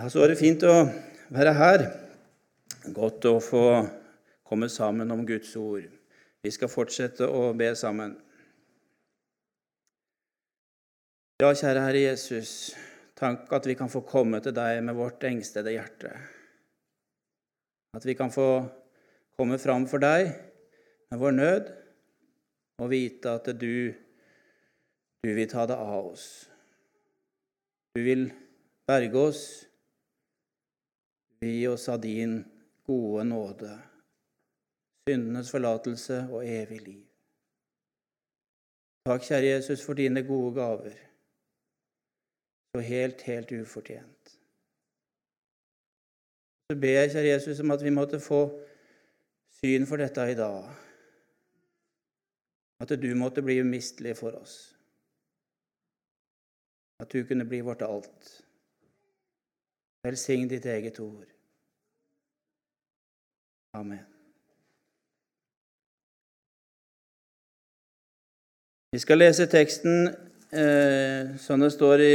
Ja, 0.00 0.06
så 0.08 0.22
var 0.22 0.30
det 0.32 0.38
fint 0.40 0.62
å 0.64 0.74
være 1.28 1.50
her. 1.58 1.82
Godt 2.96 3.26
å 3.28 3.34
få 3.44 3.64
komme 4.48 4.70
sammen 4.72 5.12
om 5.12 5.26
Guds 5.28 5.50
ord. 5.60 5.84
Vi 6.40 6.52
skal 6.56 6.72
fortsette 6.72 7.28
å 7.28 7.50
be 7.52 7.68
sammen. 7.76 8.14
Ja, 11.44 11.52
kjære 11.52 11.84
Herre 11.84 12.00
Jesus, 12.06 12.72
tank 13.12 13.52
at 13.52 13.68
vi 13.68 13.76
kan 13.76 13.92
få 13.92 14.00
komme 14.08 14.40
til 14.40 14.56
deg 14.56 14.80
med 14.88 14.96
vårt 14.96 15.28
engstede 15.28 15.76
hjerte. 15.76 16.16
At 17.92 18.08
vi 18.08 18.16
kan 18.16 18.32
få 18.32 18.48
komme 19.36 19.60
fram 19.60 19.84
for 19.84 20.00
deg 20.00 20.32
med 21.12 21.20
vår 21.20 21.40
nød 21.44 21.74
og 22.80 22.94
vite 22.96 23.36
at 23.36 23.52
du, 23.52 23.92
du 25.20 25.34
vil 25.36 25.52
ta 25.52 25.68
det 25.68 25.76
av 25.76 26.14
oss. 26.14 26.30
Du 27.92 28.00
vil 28.00 28.30
berge 28.88 29.28
oss 29.28 29.50
Gi 31.40 31.66
oss 31.68 31.88
av 31.88 32.00
din 32.00 32.44
gode 32.84 33.24
nåde, 33.24 33.70
syndenes 35.08 35.50
forlatelse 35.50 36.18
og 36.28 36.44
evig 36.44 36.80
liv. 36.84 37.06
Takk, 39.08 39.24
kjære 39.24 39.54
Jesus, 39.54 39.80
for 39.84 39.96
dine 39.96 40.20
gode 40.26 40.52
gaver, 40.58 40.98
så 42.74 42.82
helt, 42.84 43.22
helt 43.24 43.54
ufortjent. 43.56 44.34
Så 46.68 46.76
ber 46.76 46.92
jeg, 46.98 47.10
kjære 47.14 47.32
Jesus, 47.32 47.62
om 47.64 47.72
at 47.74 47.82
vi 47.82 47.94
måtte 47.94 48.20
få 48.20 48.42
syn 49.62 49.88
for 49.88 49.98
dette 49.98 50.28
i 50.30 50.36
dag. 50.38 50.68
At 52.84 52.92
du 53.00 53.08
måtte 53.16 53.42
bli 53.42 53.58
umistelig 53.64 54.14
for 54.20 54.36
oss. 54.36 54.58
At 57.00 57.12
du 57.12 57.24
kunne 57.24 57.48
bli 57.48 57.64
vårt 57.64 57.82
alt. 57.82 58.30
Velsign 60.04 60.48
ditt 60.48 60.66
eget 60.66 61.00
ord. 61.00 61.26
Amen. 63.72 64.06
Vi 68.92 68.98
skal 68.98 69.20
lese 69.20 69.46
teksten 69.46 70.08
eh, 70.50 71.36
som 71.38 71.60
det 71.60 71.72
står 71.72 72.02
i 72.02 72.14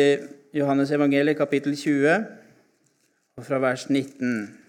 Johannes 0.57 0.91
evangeliet, 0.91 1.37
kapittel 1.37 1.75
20, 1.77 2.25
og 3.37 3.45
fra 3.45 3.59
vers 3.63 3.89
19. 3.89 4.64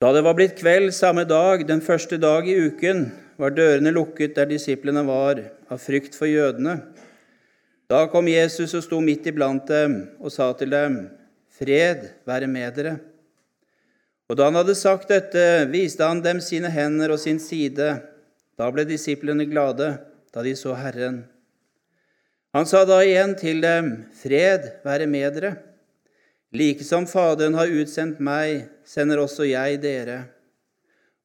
Da 0.00 0.14
det 0.16 0.22
var 0.24 0.32
blitt 0.32 0.54
kveld 0.56 0.94
samme 0.96 1.26
dag, 1.28 1.60
den 1.68 1.82
første 1.84 2.16
dag 2.16 2.46
i 2.48 2.54
uken, 2.56 3.02
var 3.36 3.52
dørene 3.52 3.90
lukket 3.92 4.32
der 4.38 4.48
disiplene 4.48 5.02
var, 5.04 5.42
av 5.68 5.82
frykt 5.82 6.16
for 6.16 6.24
jødene. 6.24 6.78
Da 7.84 8.06
kom 8.08 8.30
Jesus 8.32 8.72
og 8.78 8.86
sto 8.86 9.02
midt 9.04 9.28
iblant 9.28 9.68
dem 9.68 9.98
og 10.16 10.32
sa 10.32 10.48
til 10.56 10.72
dem, 10.72 10.96
Fred 11.52 12.08
være 12.24 12.48
med 12.48 12.72
dere. 12.78 12.96
Og 14.32 14.40
da 14.40 14.48
han 14.48 14.56
hadde 14.56 14.78
sagt 14.78 15.12
dette, 15.12 15.66
viste 15.68 16.08
han 16.08 16.24
dem 16.24 16.40
sine 16.40 16.72
hender 16.72 17.12
og 17.12 17.20
sin 17.20 17.36
side. 17.36 17.92
Da 18.56 18.72
ble 18.72 18.88
disiplene 18.88 19.44
glade 19.52 19.98
da 20.32 20.46
de 20.46 20.56
så 20.56 20.80
Herren. 20.80 21.26
Han 22.56 22.64
sa 22.64 22.86
da 22.88 23.02
igjen 23.04 23.36
til 23.36 23.60
dem, 23.60 23.98
Fred 24.16 24.78
være 24.80 25.12
med 25.12 25.36
dere. 25.36 25.58
Like 26.52 26.84
som 26.84 27.06
Faderen 27.06 27.54
har 27.54 27.70
utsendt 27.70 28.18
meg, 28.18 28.66
sender 28.84 29.22
også 29.22 29.46
jeg 29.46 29.78
dere. 29.82 30.24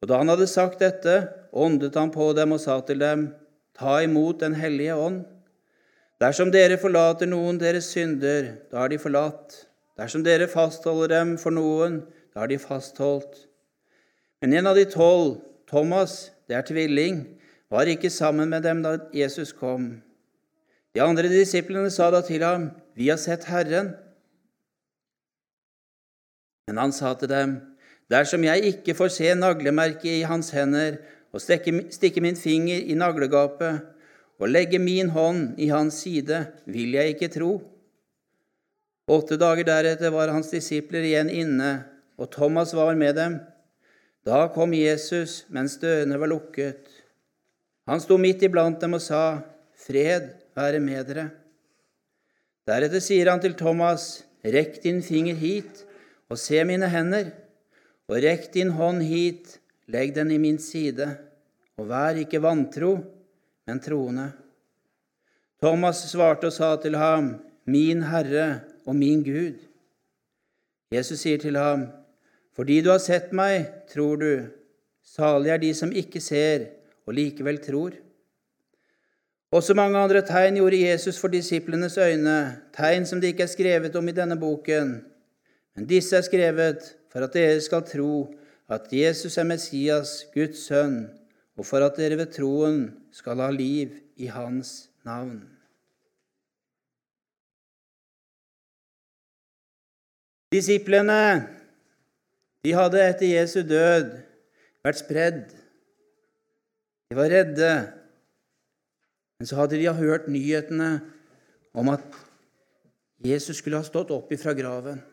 Og 0.02 0.10
da 0.12 0.20
han 0.22 0.30
hadde 0.30 0.46
sagt 0.50 0.84
dette, 0.84 1.16
åndet 1.50 1.96
han 1.98 2.12
på 2.14 2.30
dem 2.38 2.54
og 2.54 2.62
sa 2.62 2.78
til 2.86 3.02
dem, 3.02 3.32
Ta 3.76 4.00
imot 4.06 4.40
Den 4.40 4.54
hellige 4.56 4.96
ånd. 4.96 5.26
Dersom 6.22 6.52
dere 6.54 6.78
forlater 6.80 7.28
noen 7.28 7.58
deres 7.60 7.90
synder, 7.92 8.54
da 8.72 8.86
er 8.86 8.94
de 8.94 9.00
forlatt. 9.02 9.66
Dersom 10.00 10.24
dere 10.24 10.48
fastholder 10.48 11.12
dem 11.12 11.34
for 11.42 11.52
noen, 11.52 12.04
da 12.32 12.46
er 12.46 12.54
de 12.54 12.60
fastholdt. 12.62 13.48
Men 14.40 14.54
en 14.56 14.70
av 14.72 14.78
de 14.80 14.86
tolv, 14.88 15.42
Thomas, 15.68 16.30
det 16.48 16.56
er 16.56 16.68
tvilling, 16.68 17.24
var 17.74 17.90
ikke 17.90 18.14
sammen 18.14 18.54
med 18.54 18.64
dem 18.64 18.84
da 18.86 18.96
Jesus 19.16 19.52
kom. 19.52 19.90
De 20.96 21.04
andre 21.04 21.28
disiplene 21.32 21.92
sa 21.92 22.12
da 22.14 22.22
til 22.24 22.46
ham, 22.46 22.70
Vi 22.96 23.10
har 23.10 23.20
sett 23.20 23.50
Herren. 23.52 23.96
Men 26.66 26.82
han 26.82 26.94
sa 26.96 27.14
til 27.14 27.30
dem, 27.30 27.56
Dersom 28.10 28.44
jeg 28.46 28.70
ikke 28.70 28.94
får 28.98 29.12
se 29.16 29.32
naglemerket 29.34 30.20
i 30.20 30.26
hans 30.30 30.52
hender 30.54 31.00
og 31.34 31.42
stikke 31.42 32.22
min 32.22 32.38
finger 32.38 32.84
i 32.86 32.98
naglegapet 32.98 33.82
og 34.38 34.52
legge 34.52 34.78
min 34.82 35.10
hånd 35.10 35.58
i 35.62 35.72
hans 35.72 36.04
side, 36.04 36.44
vil 36.70 36.94
jeg 36.94 37.16
ikke 37.16 37.32
tro. 37.34 37.56
Åtte 39.10 39.38
dager 39.42 39.66
deretter 39.66 40.14
var 40.14 40.34
hans 40.34 40.52
disipler 40.54 41.06
igjen 41.06 41.32
inne, 41.34 41.72
og 42.18 42.30
Thomas 42.34 42.74
var 42.78 42.94
med 42.98 43.18
dem. 43.18 43.40
Da 44.26 44.46
kom 44.54 44.74
Jesus 44.74 45.44
mens 45.54 45.78
dørene 45.82 46.18
var 46.22 46.30
lukket. 46.30 46.86
Han 47.90 48.02
sto 48.02 48.18
midt 48.18 48.46
iblant 48.46 48.82
dem 48.82 48.98
og 48.98 49.04
sa, 49.06 49.42
Fred 49.86 50.32
være 50.58 50.80
med 50.82 51.10
dere. 51.10 51.28
Deretter 52.66 53.02
sier 53.04 53.30
han 53.30 53.42
til 53.42 53.58
Thomas, 53.58 54.24
Rekk 54.46 54.82
din 54.84 55.02
finger 55.06 55.38
hit 55.38 55.86
og 56.30 56.40
se 56.42 56.64
mine 56.66 56.90
hender, 56.90 57.32
og 58.10 58.22
rekk 58.22 58.52
din 58.54 58.74
hånd 58.78 59.04
hit, 59.06 59.60
legg 59.92 60.14
den 60.16 60.32
i 60.34 60.40
min 60.42 60.58
side, 60.62 61.08
og 61.78 61.90
vær 61.90 62.18
ikke 62.22 62.42
vantro, 62.42 62.98
men 63.68 63.82
troende. 63.82 64.30
Thomas 65.62 66.04
svarte 66.10 66.50
og 66.50 66.54
sa 66.56 66.76
til 66.82 66.98
ham, 67.00 67.36
Min 67.66 68.04
Herre 68.06 68.62
og 68.86 68.96
min 68.96 69.24
Gud. 69.26 69.58
Jesus 70.94 71.24
sier 71.26 71.42
til 71.42 71.58
ham, 71.58 71.88
Fordi 72.56 72.80
du 72.82 72.92
har 72.92 73.02
sett 73.04 73.34
meg, 73.36 73.66
tror 73.92 74.16
du. 74.22 74.46
Salig 75.04 75.50
er 75.52 75.58
de 75.60 75.74
som 75.76 75.92
ikke 75.92 76.22
ser 76.24 76.70
og 77.06 77.18
likevel 77.18 77.58
tror. 77.60 77.98
Også 79.52 79.76
mange 79.76 80.00
andre 80.00 80.22
tegn 80.26 80.56
gjorde 80.60 80.80
Jesus 80.80 81.20
for 81.20 81.34
disiplenes 81.34 81.98
øyne, 81.98 82.62
tegn 82.76 83.06
som 83.06 83.20
det 83.22 83.34
ikke 83.34 83.44
er 83.44 83.52
skrevet 83.52 83.96
om 83.96 84.08
i 84.08 84.16
denne 84.16 84.38
boken. 84.40 84.96
Men 85.76 85.88
disse 85.90 86.16
er 86.16 86.24
skrevet 86.24 86.94
for 87.12 87.26
at 87.26 87.36
dere 87.36 87.60
skal 87.64 87.84
tro 87.88 88.28
at 88.72 88.88
Jesus 88.92 89.38
er 89.38 89.48
Messias, 89.48 90.24
Guds 90.34 90.66
sønn, 90.68 91.06
og 91.56 91.68
for 91.68 91.84
at 91.86 91.98
dere 92.00 92.18
ved 92.20 92.32
troen 92.36 92.88
skal 93.16 93.44
ha 93.44 93.52
liv 93.54 93.94
i 94.16 94.28
Hans 94.32 94.90
navn. 95.06 95.44
Disiplene 100.56 101.20
de 102.66 102.74
hadde 102.74 103.02
etter 103.04 103.28
Jesu 103.30 103.60
død 103.68 104.14
vært 104.86 105.02
spredd. 105.02 105.42
De 107.12 107.18
var 107.18 107.30
redde. 107.30 107.72
Men 109.38 109.50
så 109.50 109.60
hadde 109.60 109.78
de 109.78 109.92
hørt 109.94 110.30
nyhetene 110.32 110.90
om 111.76 111.92
at 111.92 112.06
Jesus 113.26 113.60
skulle 113.60 113.82
ha 113.82 113.86
stått 113.86 114.14
opp 114.16 114.32
ifra 114.34 114.56
graven. 114.58 115.04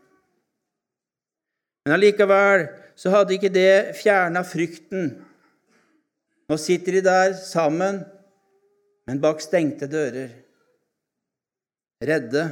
Men 1.83 1.97
allikevel 1.97 2.69
så 2.99 3.11
hadde 3.11 3.35
ikke 3.37 3.51
det 3.53 3.97
fjerna 3.99 4.45
frykten 4.47 5.13
nå 6.53 6.59
sitter 6.61 6.99
de 6.99 7.01
der 7.07 7.31
sammen, 7.39 8.03
men 9.09 9.21
bak 9.23 9.41
stengte 9.41 9.87
dører. 9.89 10.29
Redde, 12.03 12.43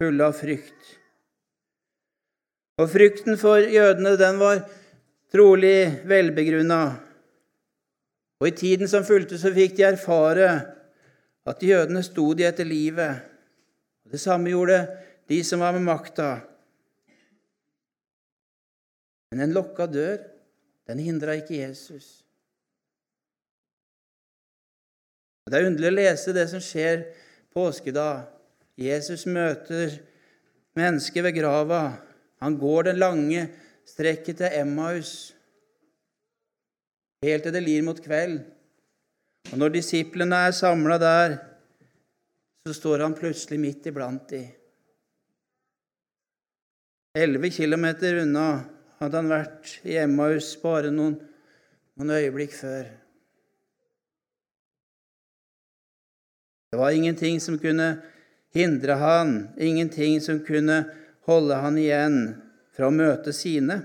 fulle 0.00 0.28
av 0.30 0.32
frykt. 0.38 0.94
Og 2.80 2.88
frykten 2.88 3.36
for 3.36 3.60
jødene, 3.60 4.14
den 4.16 4.40
var 4.40 4.62
trolig 5.34 6.06
velbegrunna. 6.08 6.82
Og 8.40 8.48
i 8.48 8.56
tiden 8.56 8.88
som 8.88 9.04
fulgte, 9.04 9.36
så 9.36 9.52
fikk 9.52 9.76
de 9.76 9.88
erfare 9.90 10.48
at 11.48 11.64
jødene 11.64 12.00
sto 12.06 12.30
de 12.38 12.46
etter 12.48 12.64
livet. 12.64 13.26
Det 14.08 14.22
samme 14.22 14.54
gjorde 14.54 14.86
de 15.28 15.42
som 15.44 15.60
var 15.60 15.76
med 15.76 15.84
makta. 15.84 16.30
Men 19.30 19.44
en 19.44 19.54
lokka 19.56 19.86
dør, 19.90 20.18
den 20.88 21.02
hindra 21.04 21.36
ikke 21.36 21.60
Jesus. 21.60 22.22
Det 25.48 25.56
er 25.56 25.68
underlig 25.68 25.88
å 25.88 25.96
lese 25.96 26.34
det 26.36 26.44
som 26.50 26.60
skjer 26.60 27.06
påskedag. 27.56 28.26
Jesus 28.78 29.24
møter 29.28 29.96
mennesket 30.78 31.24
ved 31.24 31.38
grava. 31.40 31.82
Han 32.44 32.58
går 32.60 32.90
den 32.90 33.00
lange 33.00 33.46
strekket 33.88 34.42
til 34.42 34.60
Emmaus 34.60 35.32
helt 37.24 37.42
til 37.46 37.54
det 37.54 37.64
lir 37.64 37.82
mot 37.86 37.98
kveld. 37.98 38.40
Og 39.48 39.58
når 39.58 39.78
disiplene 39.78 40.44
er 40.46 40.54
samla 40.54 40.98
der, 41.02 41.36
så 42.66 42.74
står 42.76 43.04
han 43.06 43.16
plutselig 43.16 43.58
midt 43.60 43.88
iblant 43.90 44.28
de. 44.30 44.42
Elleve 47.18 47.50
kilometer 47.50 48.20
unna 48.22 48.48
hadde 48.98 49.20
han 49.20 49.30
vært 49.30 49.74
i 49.86 49.96
Emmaus 50.00 50.52
bare 50.62 50.90
noen, 50.94 51.16
noen 51.98 52.14
øyeblikk 52.18 52.54
før. 52.58 52.88
Det 56.68 56.78
var 56.80 56.92
ingenting 56.92 57.38
som 57.40 57.56
kunne 57.60 57.92
hindre 58.54 58.98
han, 59.00 59.36
ingenting 59.56 60.18
som 60.20 60.42
kunne 60.44 60.82
holde 61.28 61.60
han 61.62 61.78
igjen 61.80 62.18
fra 62.76 62.90
å 62.90 62.94
møte 62.94 63.32
sine. 63.36 63.80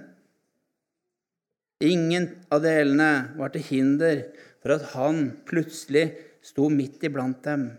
Ingen 1.83 2.29
av 2.53 2.63
delene 2.63 3.35
var 3.39 3.53
til 3.53 3.65
hinder 3.67 4.25
for 4.63 4.75
at 4.77 4.91
han 4.93 5.25
plutselig 5.47 6.09
sto 6.43 6.69
midt 6.71 7.03
iblant 7.03 7.41
dem. 7.43 7.69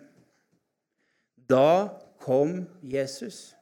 Da 1.49 2.01
kom 2.25 2.65
Jesus. 2.81 3.54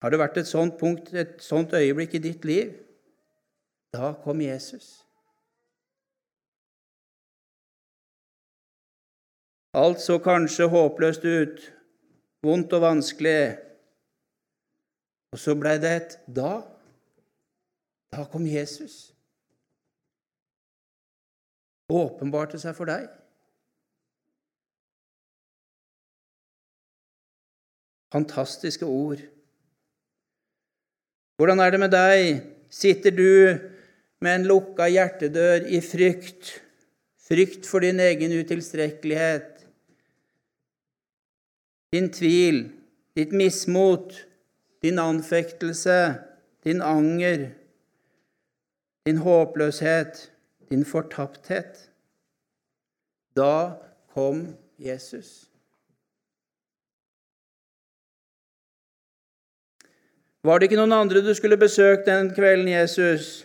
Har 0.00 0.10
det 0.10 0.20
vært 0.20 0.38
et 0.40 0.48
sånt 0.48 0.78
punkt, 0.80 1.12
et 1.12 1.42
sånt 1.44 1.74
øyeblikk 1.76 2.16
i 2.16 2.24
ditt 2.24 2.44
liv? 2.48 2.72
Da 3.92 4.14
kom 4.24 4.40
Jesus. 4.40 5.00
Alt 9.76 10.00
så 10.00 10.18
kanskje 10.18 10.66
håpløst 10.70 11.24
ut, 11.24 11.60
vondt 12.42 12.72
og 12.72 12.82
vanskelig. 12.82 13.58
Og 15.30 15.38
så 15.38 15.54
blei 15.54 15.76
det 15.78 15.90
et 15.94 16.16
da. 16.26 16.62
Da 18.10 18.24
kom 18.32 18.46
Jesus. 18.46 19.12
Åpenbarte 21.90 22.58
seg 22.58 22.74
for 22.74 22.90
deg. 22.90 23.06
Fantastiske 28.10 28.86
ord. 28.86 29.22
Hvordan 31.40 31.60
er 31.64 31.70
det 31.72 31.78
med 31.80 31.88
deg? 31.94 32.42
Sitter 32.68 33.14
du 33.16 33.30
med 34.20 34.34
en 34.34 34.42
lukka 34.44 34.90
hjertedør 34.92 35.64
i 35.72 35.78
frykt? 35.80 36.50
Frykt 37.16 37.64
for 37.64 37.80
din 37.80 38.02
egen 38.04 38.34
utilstrekkelighet, 38.36 39.62
din 41.96 42.10
tvil, 42.12 42.58
ditt 43.16 43.32
mismot, 43.32 44.12
din 44.84 45.00
anfektelse, 45.00 45.96
din 46.64 46.84
anger, 46.84 47.48
din 49.08 49.24
håpløshet, 49.24 50.26
din 50.68 50.84
fortapthet. 50.84 51.86
Da 53.36 53.80
kom 54.12 54.58
Jesus. 54.76 55.49
Var 60.46 60.58
det 60.58 60.70
ikke 60.70 60.78
noen 60.80 60.96
andre 60.96 61.20
du 61.20 61.32
skulle 61.36 61.58
besøkt 61.60 62.06
den 62.08 62.30
kvelden, 62.32 62.70
Jesus? 62.72 63.42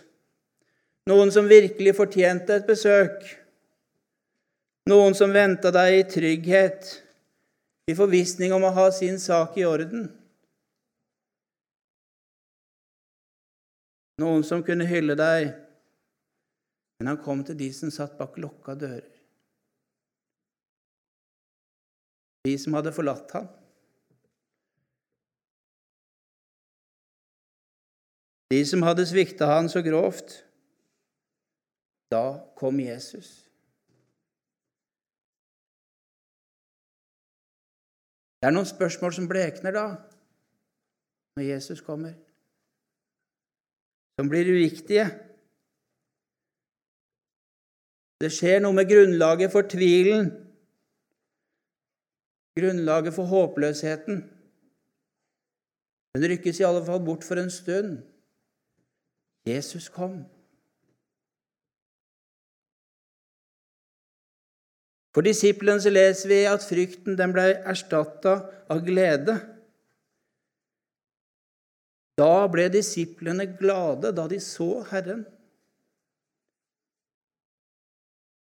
Noen 1.06 1.30
som 1.32 1.48
virkelig 1.48 1.92
fortjente 1.98 2.56
et 2.56 2.68
besøk? 2.68 3.20
Noen 4.88 5.16
som 5.18 5.34
venta 5.34 5.72
deg 5.74 5.98
i 5.98 6.06
trygghet, 6.08 6.88
i 7.90 7.94
forvissning 7.98 8.54
om 8.54 8.64
å 8.66 8.72
ha 8.74 8.86
sin 8.94 9.20
sak 9.22 9.58
i 9.60 9.66
orden? 9.68 10.08
Noen 14.22 14.46
som 14.48 14.64
kunne 14.64 14.86
hylle 14.88 15.18
deg, 15.18 15.50
men 16.96 17.12
han 17.12 17.20
kom 17.20 17.42
til 17.44 17.58
de 17.60 17.68
som 17.76 17.92
satt 17.92 18.16
bak 18.16 18.38
lukka 18.40 18.72
dører. 18.78 19.04
De 22.46 22.54
som 22.62 22.78
hadde 22.78 22.94
forlatt 22.94 23.36
ham. 23.36 23.50
De 28.50 28.60
som 28.66 28.84
hadde 28.86 29.06
svikta 29.06 29.48
han 29.50 29.68
så 29.68 29.82
grovt. 29.82 30.42
Da 32.12 32.38
kom 32.58 32.78
Jesus. 32.80 33.46
Det 38.38 38.50
er 38.50 38.54
noen 38.54 38.68
spørsmål 38.68 39.14
som 39.16 39.26
blekner 39.26 39.74
da, 39.74 39.86
når 41.34 41.48
Jesus 41.48 41.80
kommer, 41.82 42.12
som 44.14 44.28
blir 44.30 44.46
uviktige. 44.52 45.08
Det 48.22 48.30
skjer 48.32 48.62
noe 48.62 48.76
med 48.76 48.86
grunnlaget 48.88 49.50
for 49.52 49.66
tvilen, 49.66 50.30
grunnlaget 52.60 53.16
for 53.16 53.28
håpløsheten. 53.32 54.22
Den 56.14 56.30
rykkes 56.30 56.62
i 56.62 56.68
alle 56.68 56.84
fall 56.86 57.02
bort 57.04 57.26
for 57.26 57.40
en 57.42 57.50
stund. 57.50 57.98
Jesus 59.46 59.86
kom. 59.92 60.24
For 65.16 65.24
disiplene 65.24 65.80
så 65.80 65.88
leser 65.88 66.28
vi 66.28 66.40
at 66.50 66.64
frykten 66.66 67.14
den 67.16 67.32
ble 67.32 67.46
erstatta 67.64 68.34
av 68.68 68.82
glede. 68.84 69.38
Da 72.20 72.44
ble 72.52 72.66
disiplene 72.72 73.46
glade 73.56 74.12
da 74.16 74.26
de 74.28 74.42
så 74.44 74.82
Herren. 74.90 75.24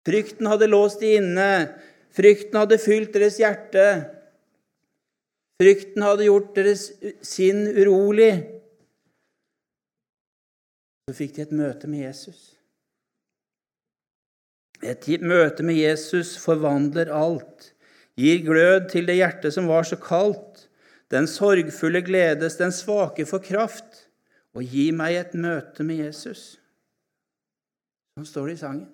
Frykten 0.07 0.49
hadde 0.49 0.71
låst 0.71 1.03
de 1.03 1.17
inne, 1.19 1.51
frykten 2.15 2.57
hadde 2.61 2.79
fylt 2.79 3.13
deres 3.17 3.41
hjerte. 3.43 3.87
Frykten 5.61 6.05
hadde 6.07 6.29
gjort 6.29 6.53
deres 6.57 6.89
sinn 7.27 7.67
urolig. 7.75 8.56
Så 11.07 11.15
fikk 11.15 11.37
de 11.37 11.45
et 11.45 11.55
møte 11.55 11.87
med 11.87 12.03
Jesus. 12.03 12.57
Et 14.83 15.07
møte 15.23 15.63
med 15.63 15.79
Jesus 15.79 16.35
forvandler 16.43 17.13
alt, 17.15 17.71
gir 18.19 18.43
glød 18.43 18.89
til 18.91 19.07
det 19.07 19.15
hjertet 19.21 19.55
som 19.55 19.69
var 19.71 19.87
så 19.87 19.99
kaldt. 20.01 20.67
Den 21.15 21.29
sorgfulle 21.31 22.03
gledes, 22.03 22.59
den 22.59 22.75
svake 22.75 23.27
får 23.29 23.45
kraft. 23.47 24.03
Og 24.57 24.65
gi 24.65 24.89
meg 24.91 25.15
et 25.21 25.35
møte 25.39 25.85
med 25.87 26.01
Jesus. 26.01 26.57
Sånn 28.17 28.27
står 28.27 28.49
det 28.49 28.57
i 28.57 28.61
sangen. 28.65 28.87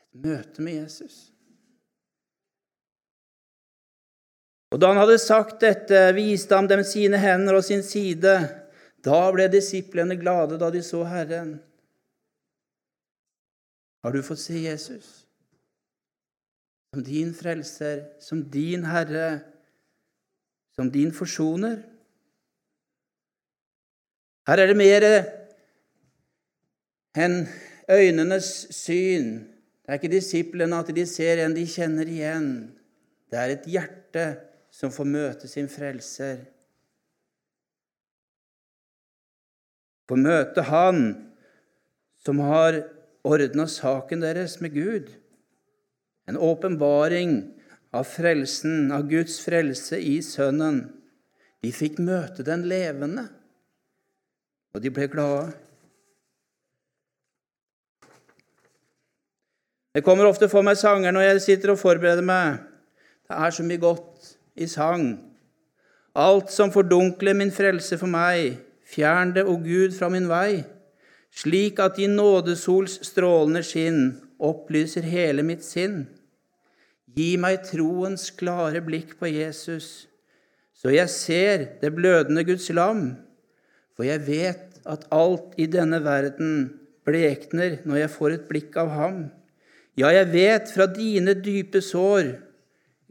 Et 0.00 0.26
møte 0.26 0.64
med 0.64 0.80
Jesus. 0.80 1.18
Og 4.72 4.80
da 4.82 4.90
han 4.90 4.98
hadde 4.98 5.20
sagt 5.22 5.60
dette, 5.62 6.00
viste 6.16 6.56
han 6.56 6.66
dem 6.66 6.82
sine 6.88 7.20
hender 7.20 7.60
og 7.60 7.66
sin 7.68 7.84
side. 7.86 8.32
Da 9.04 9.28
ble 9.34 9.46
disiplene 9.52 10.16
glade 10.16 10.56
da 10.60 10.70
de 10.72 10.80
så 10.82 11.02
Herren. 11.04 11.58
Har 14.04 14.12
du 14.12 14.22
fått 14.24 14.40
se 14.40 14.58
Jesus 14.64 15.20
som 16.92 17.02
din 17.02 17.32
frelser, 17.34 18.04
som 18.22 18.42
din 18.48 18.84
Herre, 18.86 19.40
som 20.76 20.90
din 20.92 21.12
forsoner? 21.12 21.82
Her 24.48 24.60
er 24.60 24.70
det 24.70 24.76
mer 24.78 25.06
enn 27.16 27.42
øynenes 27.88 28.50
syn. 28.76 29.36
Det 29.84 29.92
er 29.92 30.00
ikke 30.00 30.12
disiplene 30.12 30.80
at 30.80 30.92
de 30.96 31.04
ser 31.08 31.42
en 31.44 31.56
de 31.56 31.64
kjenner 31.68 32.08
igjen. 32.08 32.50
Det 33.32 33.40
er 33.40 33.54
et 33.56 33.68
hjerte 33.68 34.26
som 34.72 34.92
får 34.92 35.08
møte 35.08 35.48
sin 35.48 35.68
frelser. 35.68 36.44
Få 40.08 40.18
møte 40.20 40.66
Han 40.68 41.06
som 42.24 42.40
har 42.40 42.82
ordna 43.24 43.66
saken 43.68 44.24
deres 44.24 44.58
med 44.60 44.74
Gud. 44.76 45.10
En 46.28 46.36
åpenbaring 46.40 47.36
av 47.94 48.06
frelsen, 48.08 48.92
av 48.92 49.08
Guds 49.08 49.38
frelse 49.44 50.00
i 50.00 50.18
Sønnen. 50.24 50.86
De 51.64 51.72
fikk 51.72 52.00
møte 52.04 52.44
den 52.44 52.64
levende, 52.68 53.28
og 54.74 54.82
de 54.84 54.92
ble 54.92 55.08
glade. 55.12 55.52
Det 59.94 60.02
kommer 60.02 60.26
ofte 60.26 60.48
for 60.50 60.66
meg 60.66 60.76
sanger 60.80 61.14
når 61.14 61.28
jeg 61.28 61.42
sitter 61.44 61.72
og 61.72 61.78
forbereder 61.78 62.24
meg. 62.26 62.58
Det 63.24 63.36
er 63.38 63.54
så 63.54 63.64
mye 63.64 63.80
godt 63.80 64.32
i 64.58 64.66
sang. 64.68 65.06
Alt 66.18 66.50
som 66.50 66.72
fordunkler 66.74 67.36
min 67.38 67.52
frelse 67.54 67.96
for 68.00 68.10
meg, 68.10 68.58
Fjern 68.94 69.34
det, 69.34 69.42
o 69.42 69.56
Gud, 69.58 69.94
fra 69.96 70.08
min 70.12 70.28
vei, 70.30 70.62
slik 71.34 71.80
at 71.82 71.98
din 71.98 72.14
nådesols 72.14 73.00
strålende 73.08 73.64
skinn 73.66 74.04
opplyser 74.38 75.06
hele 75.08 75.42
mitt 75.46 75.64
sinn. 75.66 76.04
Gi 77.14 77.34
meg 77.38 77.64
troens 77.66 78.28
klare 78.38 78.82
blikk 78.86 79.16
på 79.18 79.30
Jesus, 79.30 80.06
så 80.74 80.94
jeg 80.94 81.10
ser 81.10 81.66
det 81.82 81.90
blødende 81.96 82.44
Guds 82.46 82.68
lam, 82.74 83.06
for 83.94 84.06
jeg 84.06 84.22
vet 84.26 84.78
at 84.86 85.06
alt 85.14 85.54
i 85.58 85.66
denne 85.70 86.00
verden 86.04 86.54
blekner 87.06 87.80
når 87.86 88.04
jeg 88.04 88.14
får 88.14 88.36
et 88.36 88.48
blikk 88.50 88.78
av 88.78 88.90
ham. 88.94 89.18
Ja, 89.98 90.10
jeg 90.10 90.30
vet 90.32 90.70
fra 90.74 90.86
dine 90.90 91.36
dype 91.38 91.82
sår 91.82 92.34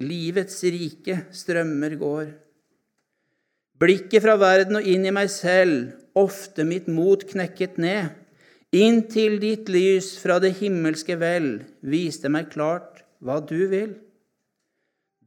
livets 0.04 0.64
rike 0.68 1.24
strømmer 1.32 1.96
går. 2.00 2.34
Blikket 3.84 4.24
fra 4.24 4.38
verden 4.40 4.80
og 4.80 4.86
inn 4.88 5.04
i 5.04 5.12
meg 5.12 5.28
selv, 5.34 5.92
ofte 6.16 6.64
mitt 6.64 6.88
mot 6.88 7.26
knekket 7.28 7.80
ned. 7.82 8.14
Inntil 8.74 9.36
ditt 9.42 9.68
lys 9.70 10.14
fra 10.22 10.40
det 10.40 10.54
himmelske 10.62 11.18
vel 11.20 11.50
viste 11.84 12.32
meg 12.32 12.48
klart 12.54 13.04
hva 13.20 13.42
du 13.44 13.68
vil. 13.70 13.98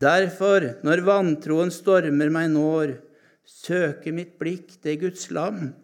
Derfor, 0.00 0.80
når 0.84 1.04
vantroen 1.04 1.70
stormer 1.72 2.32
meg 2.32 2.48
når, 2.54 2.96
søker 3.46 4.16
mitt 4.16 4.34
blikk 4.40 4.78
det 4.84 4.96
Guds 5.04 5.28
lam. 5.30 5.74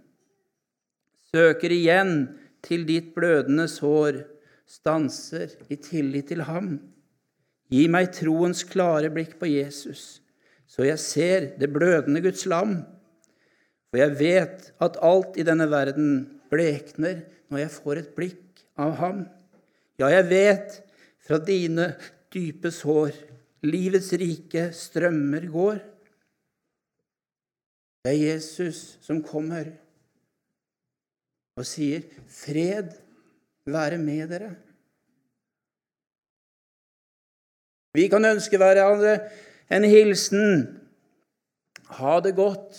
Søker 1.32 1.76
igjen 1.76 2.16
til 2.64 2.86
ditt 2.88 3.12
blødende 3.14 3.68
sår, 3.70 4.24
stanser 4.68 5.52
i 5.68 5.76
tillit 5.76 6.30
til 6.32 6.44
ham. 6.48 6.74
Gi 7.72 7.84
meg 7.88 8.10
troens 8.16 8.64
klare 8.68 9.12
blikk 9.12 9.38
på 9.40 9.48
Jesus, 9.48 10.21
så 10.72 10.86
jeg 10.86 11.00
ser 11.00 11.50
det 11.60 11.68
blødende 11.72 12.22
Guds 12.24 12.46
lam. 12.48 12.78
For 13.92 14.00
jeg 14.00 14.16
vet 14.16 14.70
at 14.80 14.96
alt 15.04 15.36
i 15.36 15.44
denne 15.44 15.66
verden 15.68 16.14
blekner 16.52 17.26
når 17.52 17.66
jeg 17.66 17.74
får 17.74 18.00
et 18.00 18.14
blikk 18.16 18.62
av 18.80 18.96
ham. 19.02 19.26
Ja, 20.00 20.08
jeg 20.08 20.30
vet 20.30 20.78
fra 21.22 21.36
dine 21.44 21.92
dype 22.32 22.72
sår 22.72 23.12
livets 23.68 24.08
rike 24.16 24.70
strømmer 24.74 25.44
går. 25.52 25.82
Det 28.02 28.14
er 28.14 28.22
Jesus 28.32 28.96
som 29.04 29.20
kommer 29.22 29.68
og 31.60 31.68
sier, 31.68 32.00
'Fred 32.26 32.96
være 33.68 33.98
med 34.00 34.30
dere'. 34.32 34.56
Vi 37.92 38.08
kan 38.08 38.24
ønske 38.24 38.56
hverandre 38.56 39.18
en 39.72 39.86
hilsen. 39.88 40.66
Ha 41.98 42.18
det 42.24 42.34
godt. 42.36 42.76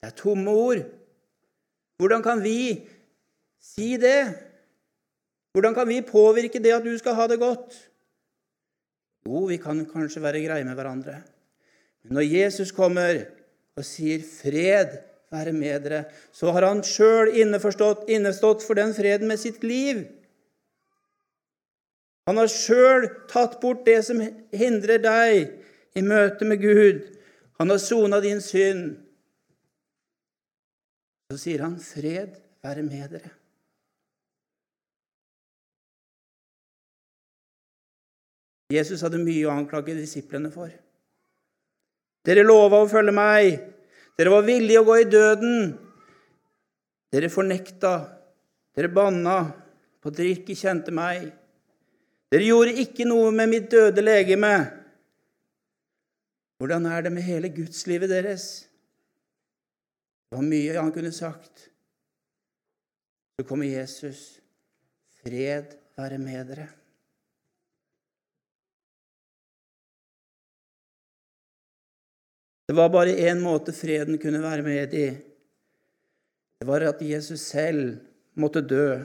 Det 0.00 0.10
er 0.10 0.16
tomme 0.18 0.50
ord. 0.50 0.82
Hvordan 2.00 2.22
kan 2.24 2.42
vi 2.44 2.84
si 3.62 3.94
det? 4.00 4.34
Hvordan 5.54 5.74
kan 5.76 5.88
vi 5.88 6.02
påvirke 6.04 6.60
det 6.60 6.74
at 6.74 6.84
du 6.84 6.92
skal 6.98 7.16
ha 7.16 7.28
det 7.30 7.38
godt? 7.40 7.76
Jo, 9.24 9.46
vi 9.48 9.56
kan 9.56 9.84
kanskje 9.88 10.22
være 10.22 10.42
greie 10.44 10.66
med 10.66 10.76
hverandre. 10.76 11.22
Men 12.04 12.18
når 12.18 12.26
Jesus 12.28 12.72
kommer 12.74 13.22
og 13.76 13.84
sier 13.84 14.20
'fred 14.20 14.98
være 15.32 15.52
med 15.52 15.80
dere', 15.86 16.04
så 16.32 16.52
har 16.52 16.66
han 16.66 16.82
sjøl 16.82 17.32
innestått 17.34 18.62
for 18.62 18.74
den 18.74 18.92
freden 18.94 19.28
med 19.28 19.38
sitt 19.38 19.64
liv. 19.64 20.04
Han 22.26 22.36
har 22.36 22.48
sjøl 22.48 23.08
tatt 23.28 23.60
bort 23.60 23.86
det 23.86 24.04
som 24.04 24.20
hindrer 24.52 24.98
deg 24.98 25.63
i 25.94 26.02
møte 26.02 26.46
med 26.48 26.60
Gud. 26.62 27.02
Han 27.58 27.70
har 27.70 27.78
sona 27.78 28.20
din 28.20 28.42
synd. 28.42 28.96
Så 31.30 31.38
sier 31.38 31.62
han, 31.62 31.78
'Fred 31.78 32.36
være 32.62 32.82
med 32.82 33.10
dere'. 33.10 33.32
Jesus 38.74 39.02
hadde 39.04 39.20
mye 39.22 39.46
å 39.46 39.54
anklage 39.54 39.94
disiplene 39.94 40.50
for. 40.50 40.72
Dere 42.24 42.42
lova 42.46 42.80
å 42.82 42.88
følge 42.88 43.12
meg. 43.12 43.60
Dere 44.16 44.32
var 44.32 44.46
villige 44.46 44.80
å 44.80 44.86
gå 44.88 44.96
i 45.02 45.10
døden. 45.10 45.74
Dere 47.12 47.30
fornekta. 47.30 47.94
Dere 48.74 48.88
banna 48.88 49.36
på 50.00 50.10
at 50.10 50.16
dere 50.16 50.32
ikke 50.34 50.56
kjente 50.58 50.94
meg. 50.94 51.28
Dere 52.32 52.48
gjorde 52.48 52.78
ikke 52.82 53.06
noe 53.06 53.30
med 53.30 53.52
mitt 53.52 53.68
døde 53.70 54.02
legeme. 54.02 54.83
Hvordan 56.58 56.86
er 56.86 57.02
det 57.02 57.12
med 57.12 57.26
hele 57.26 57.50
gudslivet 57.50 58.10
deres? 58.10 58.46
Det 60.30 60.38
var 60.38 60.46
mye 60.46 60.78
han 60.78 60.92
kunne 60.94 61.12
sagt. 61.12 61.68
Så 63.34 63.46
kommer 63.48 63.66
Jesus. 63.66 64.40
Fred 65.22 65.76
være 65.96 66.18
med 66.18 66.50
dere. 66.50 66.68
Det 72.64 72.76
var 72.76 72.88
bare 72.88 73.12
én 73.28 73.42
måte 73.44 73.74
freden 73.76 74.18
kunne 74.18 74.40
være 74.42 74.62
med 74.64 74.94
i. 74.94 75.08
Det 76.58 76.66
var 76.66 76.86
at 76.88 77.02
Jesus 77.02 77.40
selv 77.40 77.98
måtte 78.34 78.62
dø, 78.64 79.04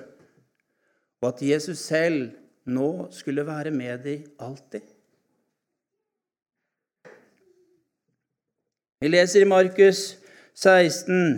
og 1.21 1.27
at 1.27 1.41
Jesus 1.43 1.81
selv 1.83 2.31
nå 2.65 3.09
skulle 3.11 3.45
være 3.45 3.71
med 3.71 3.99
dem 4.05 4.23
alltid. 4.39 4.98
Vi 8.99 9.07
leser 9.07 9.45
i 9.45 9.47
Markus 9.47 10.17
16, 10.59 11.37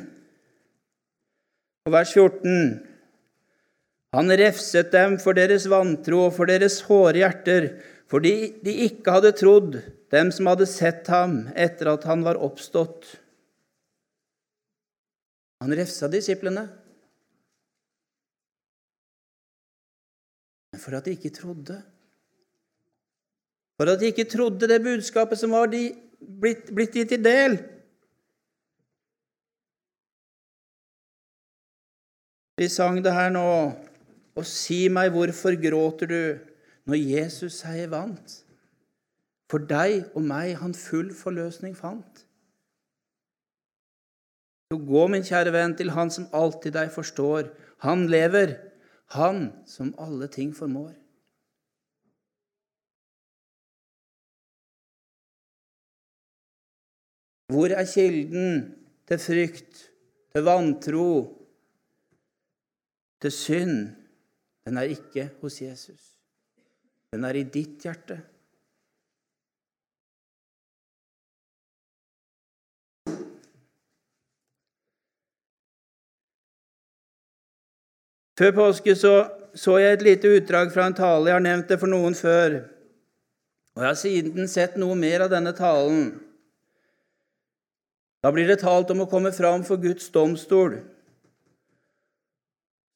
og 1.85 1.93
vers 1.93 2.13
14. 2.15 2.81
Han 4.17 4.33
refset 4.41 4.89
dem 4.91 5.19
for 5.21 5.37
deres 5.37 5.67
vantro 5.69 6.25
og 6.25 6.33
for 6.39 6.49
deres 6.49 6.79
hårde 6.87 7.21
hjerter, 7.21 7.69
fordi 8.09 8.33
de 8.65 8.73
ikke 8.87 9.13
hadde 9.13 9.35
trodd 9.37 9.77
dem 10.11 10.33
som 10.33 10.49
hadde 10.49 10.67
sett 10.67 11.07
ham 11.13 11.45
etter 11.53 11.93
at 11.93 12.09
han 12.09 12.25
var 12.25 12.41
oppstått. 12.41 13.05
Han 15.61 15.77
refsa 15.77 16.09
disiplene. 16.11 16.65
Men 20.73 20.81
for 20.81 20.97
at 20.97 21.05
de 21.05 21.13
ikke 21.13 21.31
trodde. 21.35 21.77
For 23.77 23.91
at 23.93 24.01
de 24.01 24.09
ikke 24.09 24.25
trodde 24.33 24.67
det 24.67 24.81
budskapet 24.81 25.39
som 25.39 25.53
var 25.53 25.69
de 25.69 25.91
blitt, 26.21 26.69
blitt 26.75 26.95
gitt 26.95 27.15
i 27.15 27.19
del. 27.21 27.57
Vi 32.61 32.67
sang 32.69 33.01
det 33.01 33.13
her 33.15 33.31
nå. 33.33 33.47
Og 34.37 34.47
si 34.47 34.85
meg, 34.93 35.11
hvorfor 35.11 35.57
gråter 35.59 36.07
du 36.07 36.21
når 36.87 36.99
Jesus 37.01 37.59
seier 37.61 37.89
vant? 37.91 38.37
For 39.51 39.63
deg 39.67 40.13
og 40.15 40.23
meg 40.23 40.55
han 40.61 40.75
full 40.77 41.09
forløsning 41.15 41.75
fant. 41.75 42.23
Så 44.71 44.77
gå, 44.79 45.01
min 45.11 45.25
kjære 45.27 45.51
venn, 45.51 45.73
til 45.75 45.91
Han 45.91 46.13
som 46.15 46.29
alltid 46.31 46.77
deg 46.77 46.93
forstår. 46.95 47.49
Han 47.83 48.05
lever, 48.07 48.55
Han 49.17 49.49
som 49.67 49.91
alle 49.99 50.29
ting 50.31 50.53
formår. 50.55 50.93
Hvor 57.51 57.73
er 57.75 57.83
kilden 57.83 58.61
til 59.09 59.19
frykt, 59.19 59.79
til 60.31 60.43
vantro, 60.47 61.11
til 63.21 63.33
synd? 63.35 63.79
Den 64.63 64.77
er 64.77 64.93
ikke 64.93 65.27
hos 65.41 65.59
Jesus. 65.61 66.13
Den 67.11 67.25
er 67.27 67.35
i 67.35 67.43
ditt 67.43 67.83
hjerte. 67.83 68.21
Før 78.39 78.55
påske 78.55 78.95
så, 78.95 79.15
så 79.53 79.75
jeg 79.77 79.99
et 79.99 80.03
lite 80.07 80.29
utdrag 80.37 80.71
fra 80.73 80.87
en 80.87 80.95
tale. 80.97 81.27
Jeg 81.27 81.35
har 81.35 81.43
nevnt 81.43 81.67
det 81.69 81.81
for 81.81 81.91
noen 81.91 82.15
før. 82.17 82.61
Og 83.75 83.83
jeg 83.83 83.89
har 83.89 83.99
siden 83.99 84.47
sett 84.49 84.79
noe 84.79 84.95
mer 84.97 85.27
av 85.27 85.33
denne 85.35 85.51
talen. 85.57 86.13
Da 88.21 88.31
blir 88.33 88.47
det 88.49 88.61
talt 88.61 88.91
om 88.93 89.03
å 89.03 89.09
komme 89.09 89.31
fram 89.33 89.63
for 89.65 89.81
Guds 89.81 90.11
domstol. 90.13 90.77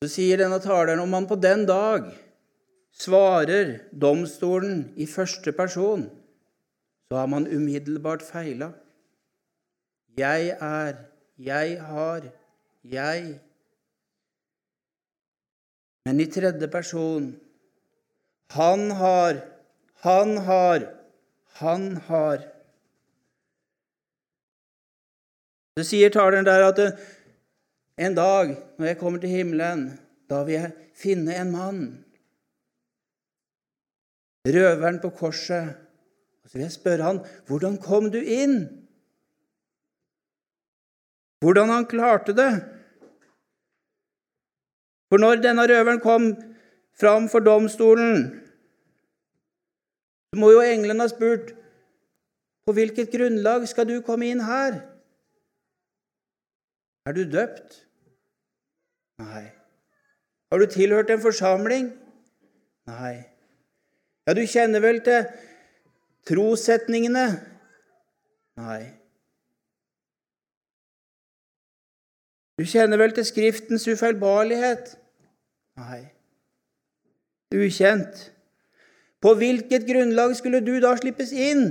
Så 0.03 0.11
sier 0.17 0.41
denne 0.41 0.59
taleren 0.61 1.01
om 1.01 1.09
man 1.09 1.25
på 1.29 1.37
den 1.41 1.65
dag 1.65 2.11
svarer 2.93 3.79
domstolen 3.91 4.91
i 4.95 5.07
første 5.09 5.51
person, 5.55 6.05
så 7.09 7.17
har 7.21 7.31
man 7.31 7.49
umiddelbart 7.49 8.21
feila. 8.25 8.69
Jeg 10.15 10.53
er, 10.61 11.01
jeg 11.41 11.81
har, 11.81 12.29
jeg 12.85 13.35
men 16.05 16.21
i 16.21 16.27
tredje 16.29 16.67
person 16.69 17.31
Han 18.53 18.91
har, 18.91 19.39
han 20.05 20.37
har, 20.37 20.83
han 21.59 21.95
har. 22.07 22.54
Så 25.75 25.83
sier 25.83 26.11
taleren 26.13 26.47
der 26.47 26.63
at 26.69 26.79
en 27.99 28.15
dag 28.15 28.53
når 28.79 28.87
jeg 28.87 28.99
kommer 28.99 29.19
til 29.19 29.33
himmelen, 29.33 29.89
da 30.31 30.43
vil 30.47 30.55
jeg 30.55 30.71
finne 30.95 31.35
en 31.35 31.51
mann. 31.51 31.81
Røveren 34.47 35.01
på 35.03 35.11
korset. 35.17 35.75
Og 36.43 36.49
så 36.49 36.57
vil 36.57 36.63
jeg 36.63 36.71
spørre 36.71 37.03
han, 37.03 37.19
'Hvordan 37.19 37.77
kom 37.81 38.11
du 38.11 38.21
inn?' 38.21 38.85
Hvordan 41.41 41.69
han 41.69 41.85
klarte 41.85 42.33
det? 42.33 42.51
For 45.09 45.17
når 45.17 45.41
denne 45.43 45.67
røveren 45.67 45.99
kom 45.99 46.35
fram 46.99 47.29
for 47.29 47.39
domstolen, 47.39 48.41
så 50.33 50.39
må 50.39 50.51
jo 50.51 50.61
englene 50.61 51.03
ha 51.03 51.07
spurt 51.07 51.53
på 52.65 52.73
hvilket 52.73 53.11
grunnlag 53.11 53.67
skal 53.67 53.87
du 53.87 54.01
komme 54.01 54.25
inn 54.31 54.41
her? 54.41 54.94
Er 57.05 57.13
du 57.13 57.23
døpt? 57.29 57.85
Nei. 59.21 59.45
Har 60.51 60.59
du 60.59 60.65
tilhørt 60.65 61.09
en 61.13 61.21
forsamling? 61.21 61.91
Nei. 62.89 63.15
Ja, 64.25 64.33
du 64.33 64.41
kjenner 64.49 64.81
vel 64.81 65.01
til 65.05 65.27
trossetningene? 66.25 67.25
Nei. 68.57 68.81
Du 72.55 72.63
kjenner 72.65 72.97
vel 72.97 73.13
til 73.13 73.27
Skriftens 73.27 73.87
ufeilbarlighet? 73.91 74.95
Nei. 75.77 76.05
Ukjent. 77.55 78.31
På 79.21 79.33
hvilket 79.37 79.85
grunnlag 79.87 80.35
skulle 80.37 80.61
du 80.63 80.77
da 80.81 80.95
slippes 80.97 81.33
inn? 81.35 81.67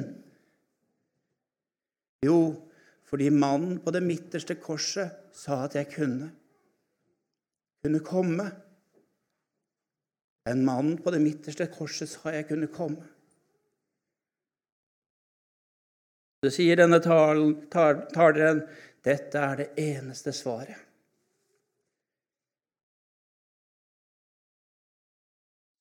Jo, 2.24 2.38
fordi 3.14 3.30
mannen 3.30 3.78
på 3.78 3.92
det 3.94 4.00
midterste 4.02 4.56
korset 4.58 5.12
sa 5.38 5.60
at 5.68 5.76
jeg 5.78 5.86
kunne. 5.92 6.32
Kunne 7.86 8.00
komme. 8.02 8.46
En 10.50 10.64
mann 10.66 10.96
på 10.98 11.12
det 11.14 11.20
midterste 11.22 11.68
korset 11.70 12.10
sa 12.10 12.32
jeg 12.34 12.48
kunne 12.48 12.66
komme. 12.74 13.06
Så 16.42 16.50
sier 16.56 16.82
denne 16.82 16.98
taleren 16.98 18.64
dette 19.06 19.46
er 19.46 19.62
det 19.62 19.68
eneste 19.78 20.34
svaret. 20.34 20.82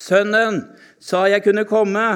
Sønnen 0.05 0.61
sa 1.01 1.25
jeg 1.33 1.41
kunne 1.49 1.65
komme, 1.65 2.07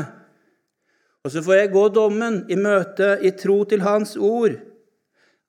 og 1.25 1.33
så 1.33 1.41
får 1.41 1.63
jeg 1.63 1.73
gå 1.73 1.89
dommen 1.89 2.43
i 2.53 2.61
møte 2.69 3.15
i 3.25 3.33
tro 3.33 3.63
til 3.65 3.81
Hans 3.81 4.13
ord. 4.13 4.66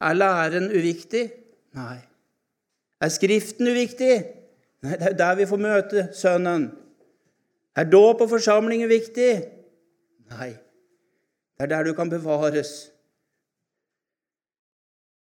Er 0.01 0.15
læren 0.15 0.71
uviktig? 0.71 1.31
Nei. 1.75 1.99
Er 3.01 3.09
Skriften 3.09 3.71
uviktig? 3.71 4.15
Nei, 4.83 4.95
det 4.99 5.13
er 5.13 5.17
der 5.19 5.39
vi 5.41 5.47
får 5.51 5.63
møte 5.63 6.09
Sønnen. 6.15 6.71
Er 7.77 7.87
dåp 7.91 8.23
og 8.23 8.31
forsamling 8.31 8.85
uviktig? 8.87 9.33
Nei. 10.31 10.51
Det 11.59 11.67
er 11.67 11.73
der 11.73 11.89
du 11.89 11.93
kan 11.99 12.11
bevares. 12.11 12.91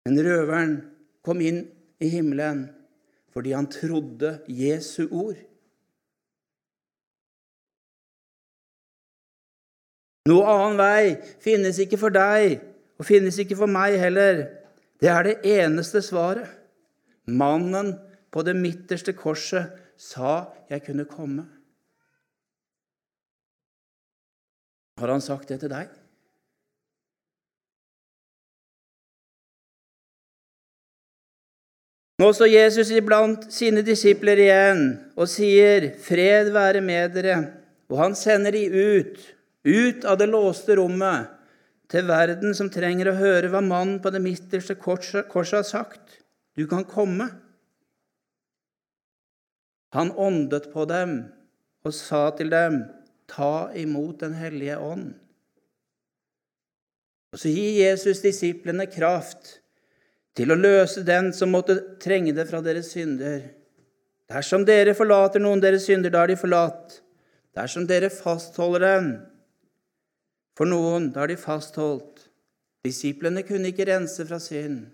Men 0.04 0.20
røveren 0.24 0.74
kom 1.24 1.40
inn 1.44 1.64
i 2.00 2.08
himmelen 2.08 2.68
fordi 3.30 3.52
han 3.54 3.68
trodde 3.70 4.40
Jesu 4.48 5.06
ord. 5.06 5.38
Noe 10.28 10.48
annen 10.50 10.80
vei 10.80 11.04
finnes 11.42 11.78
ikke 11.80 11.98
for 12.00 12.12
deg, 12.12 12.58
og 13.00 13.06
finnes 13.08 13.38
ikke 13.40 13.56
for 13.56 13.70
meg 13.70 13.96
heller. 13.96 14.44
Det 15.00 15.08
er 15.08 15.24
det 15.24 15.38
eneste 15.48 16.02
svaret. 16.04 16.44
Mannen 17.24 17.94
på 18.32 18.44
det 18.44 18.52
midterste 18.58 19.14
korset 19.16 19.72
sa 19.96 20.50
jeg 20.68 20.84
kunne 20.84 21.08
komme. 21.08 21.46
Har 25.00 25.08
han 25.08 25.24
sagt 25.24 25.48
det 25.48 25.62
til 25.62 25.72
deg? 25.72 25.88
Nå 32.20 32.26
står 32.36 32.50
Jesus 32.52 32.90
iblant 32.92 33.46
sine 33.48 33.80
disipler 33.80 34.36
igjen 34.36 34.82
og 35.16 35.24
sier, 35.24 35.94
'Fred 35.96 36.52
være 36.52 36.84
med 36.84 37.16
dere', 37.16 37.48
og 37.88 37.96
han 37.96 38.14
sender 38.14 38.52
de 38.52 38.68
ut 38.68 39.36
ut 39.64 40.04
av 40.04 40.18
det 40.18 40.28
låste 40.28 40.76
rommet 40.76 41.39
til 41.90 42.06
verden 42.06 42.54
som 42.54 42.70
trenger 42.70 43.10
å 43.10 43.18
høre 43.18 43.50
hva 43.50 43.62
mannen 43.64 43.98
på 44.02 44.12
det 44.14 44.22
midterste 44.22 44.76
korset 44.78 45.32
har 45.34 45.66
sagt. 45.66 46.20
Du 46.54 46.66
kan 46.70 46.86
komme. 46.86 47.26
Han 49.96 50.12
åndet 50.14 50.70
på 50.72 50.86
dem 50.86 51.24
og 51.82 51.94
sa 51.96 52.28
til 52.36 52.52
dem, 52.52 52.84
ta 53.30 53.70
imot 53.78 54.20
Den 54.20 54.34
hellige 54.34 54.76
ånd. 54.78 55.14
Og 57.30 57.38
så 57.38 57.50
gir 57.50 57.78
Jesus 57.78 58.22
disiplene 58.22 58.88
kraft 58.90 59.60
til 60.34 60.50
å 60.50 60.58
løse 60.58 61.02
den 61.06 61.30
som 61.34 61.52
måtte 61.54 61.76
trenge 62.02 62.34
det 62.34 62.46
fra 62.50 62.60
deres 62.62 62.90
synder. 62.94 63.42
Dersom 64.30 64.64
dere 64.66 64.94
forlater 64.98 65.42
noen 65.42 65.62
deres 65.62 65.86
synder, 65.86 66.10
da 66.10 66.24
er 66.24 66.32
de 66.32 66.38
forlatt. 66.38 67.00
Dersom 67.56 67.86
dere 67.86 68.10
fastholder 68.14 68.84
dem, 68.86 69.08
for 70.58 70.68
noen, 70.68 71.10
da 71.14 71.24
er 71.24 71.32
de 71.32 71.40
fastholdt. 71.40 72.26
Disiplene 72.84 73.42
kunne 73.44 73.70
ikke 73.72 73.86
rense 73.88 74.24
fra 74.26 74.38
synd. 74.40 74.86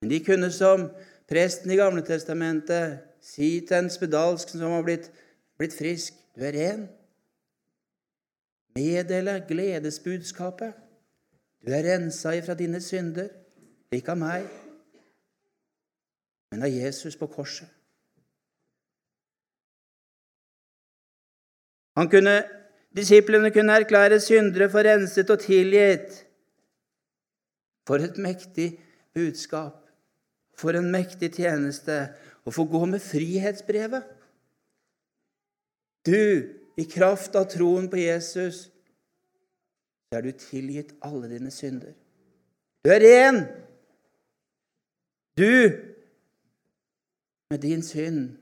Men 0.00 0.10
de 0.10 0.20
kunne 0.24 0.48
som 0.52 0.88
presten 1.28 1.70
i 1.70 1.76
Gamle 1.76 2.02
Testamentet 2.06 3.00
si 3.20 3.58
til 3.68 3.76
en 3.76 3.90
spedalsk 3.92 4.54
som 4.54 4.72
har 4.72 4.86
blitt, 4.86 5.10
blitt 5.60 5.76
frisk, 5.76 6.16
du 6.36 6.46
er 6.48 6.56
ren. 6.56 6.86
Meddele 8.76 9.42
gledesbudskapet. 9.48 10.72
Du 11.60 11.72
er 11.76 11.84
rensa 11.84 12.32
ifra 12.32 12.54
dine 12.56 12.80
synder, 12.80 13.28
ikke 13.92 14.14
av 14.14 14.20
meg, 14.22 14.46
men 16.50 16.64
av 16.64 16.72
Jesus 16.72 17.18
på 17.20 17.28
korset. 17.28 17.68
Han 21.98 22.08
kunne 22.08 22.38
Disiplene 22.96 23.52
kunne 23.54 23.76
erklære 23.78 24.18
syndere 24.22 24.70
for 24.70 24.86
renset 24.86 25.30
og 25.30 25.42
tilgitt. 25.44 26.24
For 27.86 28.02
et 28.02 28.18
mektig 28.18 28.72
budskap, 29.14 29.78
for 30.58 30.76
en 30.78 30.90
mektig 30.92 31.32
tjeneste 31.38 32.02
å 32.46 32.54
få 32.54 32.66
gå 32.70 32.82
med 32.90 33.02
frihetsbrevet. 33.02 34.04
Du, 36.06 36.50
i 36.80 36.84
kraft 36.88 37.36
av 37.36 37.48
troen 37.52 37.88
på 37.92 38.00
Jesus, 38.00 38.68
så 40.08 40.18
er 40.18 40.26
du 40.26 40.32
tilgitt 40.34 40.94
alle 41.06 41.28
dine 41.30 41.52
synder. 41.54 41.92
Du 42.82 42.90
er 42.90 43.02
ren. 43.04 43.42
Du, 45.38 45.76
med 47.50 47.60
din 47.62 47.82
synd, 47.82 48.36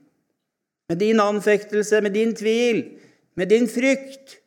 med 0.89 1.01
din 1.01 1.19
anfektelse, 1.19 2.01
med 2.01 2.15
din 2.15 2.35
tvil, 2.35 2.83
med 3.35 3.49
din 3.49 3.67
frykt. 3.67 4.38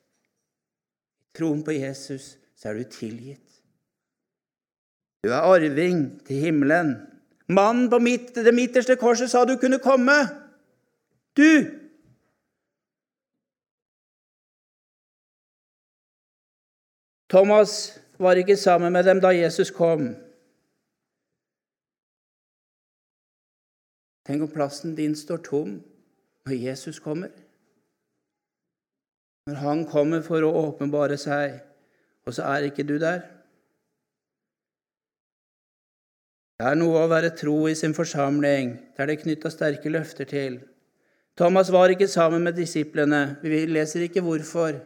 Troen 1.37 1.63
på 1.65 1.75
Jesus 1.75 2.37
så 2.57 2.69
er 2.71 2.79
du 2.79 2.85
tilgitt. 2.91 3.49
Du 5.23 5.31
er 5.31 5.47
arving 5.47 6.21
til 6.27 6.37
himmelen. 6.37 6.97
Mannen 7.49 7.91
på 7.91 7.99
midt, 7.99 8.35
det 8.35 8.55
midterste 8.55 8.97
korset 8.97 9.31
sa 9.31 9.45
du 9.45 9.57
kunne 9.61 9.79
komme. 9.83 10.19
Du! 11.37 11.79
Thomas 17.33 18.01
var 18.19 18.37
ikke 18.37 18.57
sammen 18.57 18.93
med 18.93 19.05
dem 19.05 19.21
da 19.21 19.33
Jesus 19.33 19.71
kom. 19.71 20.13
Tenk 24.27 24.43
om 24.43 24.51
plassen 24.53 24.95
din 24.95 25.17
står 25.17 25.41
tom 25.47 25.81
når 26.47 26.53
Jesus 26.53 26.99
kommer. 26.99 27.31
Når 29.51 29.59
han 29.59 29.85
kommer 29.91 30.23
for 30.23 30.45
å 30.47 30.53
åpenbare 30.69 31.17
seg, 31.19 31.57
og 32.23 32.37
så 32.37 32.47
er 32.47 32.69
ikke 32.69 32.87
du 32.87 32.95
der. 33.03 33.25
Det 36.63 36.69
er 36.71 36.77
noe 36.79 37.01
å 37.03 37.11
være 37.11 37.33
tro 37.35 37.57
i 37.67 37.75
sin 37.75 37.95
forsamling, 37.97 38.77
der 38.95 39.09
det 39.11 39.17
er 39.17 39.23
knytta 39.25 39.51
sterke 39.51 39.91
løfter 39.91 40.29
til. 40.31 40.61
Thomas 41.35 41.73
var 41.75 41.91
ikke 41.91 42.07
sammen 42.07 42.45
med 42.47 42.55
disiplene. 42.55 43.41
Vi 43.43 43.65
leser 43.67 44.05
ikke 44.07 44.23
hvorfor. 44.23 44.77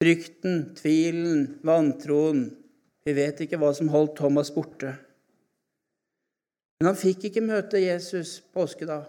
Frykten, 0.00 0.74
tvilen, 0.76 1.58
vantroen 1.64 2.50
Vi 3.06 3.12
vet 3.14 3.38
ikke 3.44 3.58
hva 3.60 3.68
som 3.70 3.88
holdt 3.92 4.16
Thomas 4.18 4.48
borte. 4.50 4.90
Men 6.80 6.88
han 6.90 6.98
fikk 6.98 7.28
ikke 7.28 7.44
møte 7.44 7.78
Jesus 7.78 8.40
påskedag. 8.56 9.04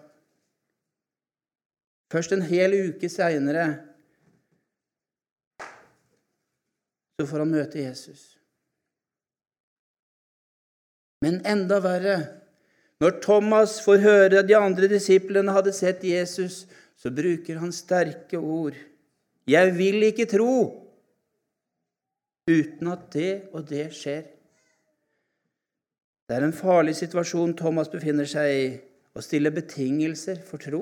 Først 2.12 2.32
en 2.32 2.46
hel 2.48 2.76
uke 2.88 3.10
seinere 3.12 3.68
så 7.18 7.26
får 7.26 7.42
han 7.44 7.52
møte 7.52 7.82
Jesus. 7.82 8.38
Men 11.26 11.40
enda 11.50 11.80
verre 11.82 12.18
når 13.02 13.20
Thomas 13.22 13.78
får 13.86 14.02
høre 14.02 14.42
at 14.42 14.50
de 14.50 14.58
andre 14.58 14.90
disiplene 14.90 15.54
hadde 15.54 15.74
sett 15.76 16.06
Jesus, 16.06 16.66
så 16.98 17.12
bruker 17.14 17.60
han 17.62 17.74
sterke 17.74 18.38
ord. 18.38 18.78
'Jeg 19.48 19.78
vil 19.78 20.04
ikke 20.04 20.26
tro' 20.26 20.88
uten 22.48 22.88
at 22.88 23.06
det 23.14 23.50
og 23.54 23.70
det 23.70 23.86
skjer. 23.94 24.24
Det 26.28 26.36
er 26.36 26.44
en 26.44 26.54
farlig 26.54 26.96
situasjon 26.96 27.56
Thomas 27.56 27.90
befinner 27.92 28.28
seg 28.28 28.48
i, 28.52 28.66
å 29.16 29.24
stille 29.24 29.52
betingelser 29.52 30.42
for 30.44 30.60
tro. 30.60 30.82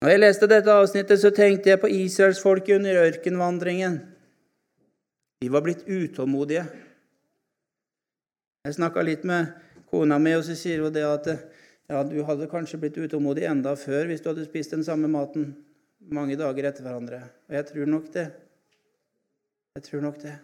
Når 0.00 0.14
jeg 0.14 0.20
leste 0.22 0.48
dette 0.48 0.72
avsnittet, 0.72 1.20
så 1.20 1.28
tenkte 1.36 1.68
jeg 1.68 1.80
på 1.82 1.90
israelsfolket 1.92 2.78
under 2.78 3.02
ørkenvandringen. 3.02 3.98
De 5.40 5.48
var 5.52 5.64
blitt 5.64 5.82
utålmodige. 5.84 6.62
Jeg 8.64 8.76
snakka 8.76 9.04
litt 9.04 9.26
med 9.28 9.52
kona 9.92 10.16
mi, 10.20 10.32
og 10.36 10.44
så 10.46 10.56
sier 10.56 10.80
hun 10.84 10.94
det 10.94 11.04
at 11.04 11.28
ja, 11.90 12.00
du 12.04 12.16
hadde 12.24 12.48
kanskje 12.48 12.80
blitt 12.80 12.96
utålmodig 13.00 13.44
enda 13.48 13.74
før 13.76 14.08
hvis 14.08 14.22
du 14.24 14.30
hadde 14.30 14.46
spist 14.46 14.72
den 14.72 14.84
samme 14.86 15.08
maten 15.10 15.50
mange 16.12 16.36
dager 16.40 16.68
etter 16.70 16.86
hverandre. 16.86 17.20
Og 17.50 17.56
jeg 17.58 17.68
tror 17.72 17.90
nok 17.92 18.06
det. 18.14 18.26
Jeg 19.76 19.86
tror 19.88 20.04
nok 20.06 20.20
det. 20.22 20.36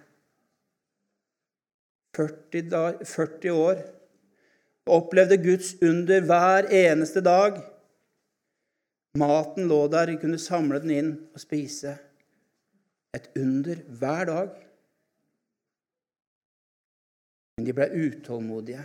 40, 2.17 2.69
dag, 2.73 3.01
40 3.05 3.57
år. 3.57 3.81
Opplevde 4.87 5.41
Guds 5.41 5.75
under 5.85 6.29
hver 6.29 6.69
eneste 6.73 7.25
dag. 7.25 7.59
Maten 9.17 9.69
lå 9.71 9.87
der, 9.89 10.11
de 10.11 10.19
kunne 10.21 10.41
samle 10.41 10.81
den 10.83 10.93
inn 10.93 11.13
og 11.33 11.41
spise. 11.41 11.97
Et 13.17 13.29
under 13.39 13.81
hver 14.01 14.29
dag. 14.29 14.51
Men 17.57 17.69
de 17.69 17.75
ble 17.77 17.87
utålmodige. 17.97 18.83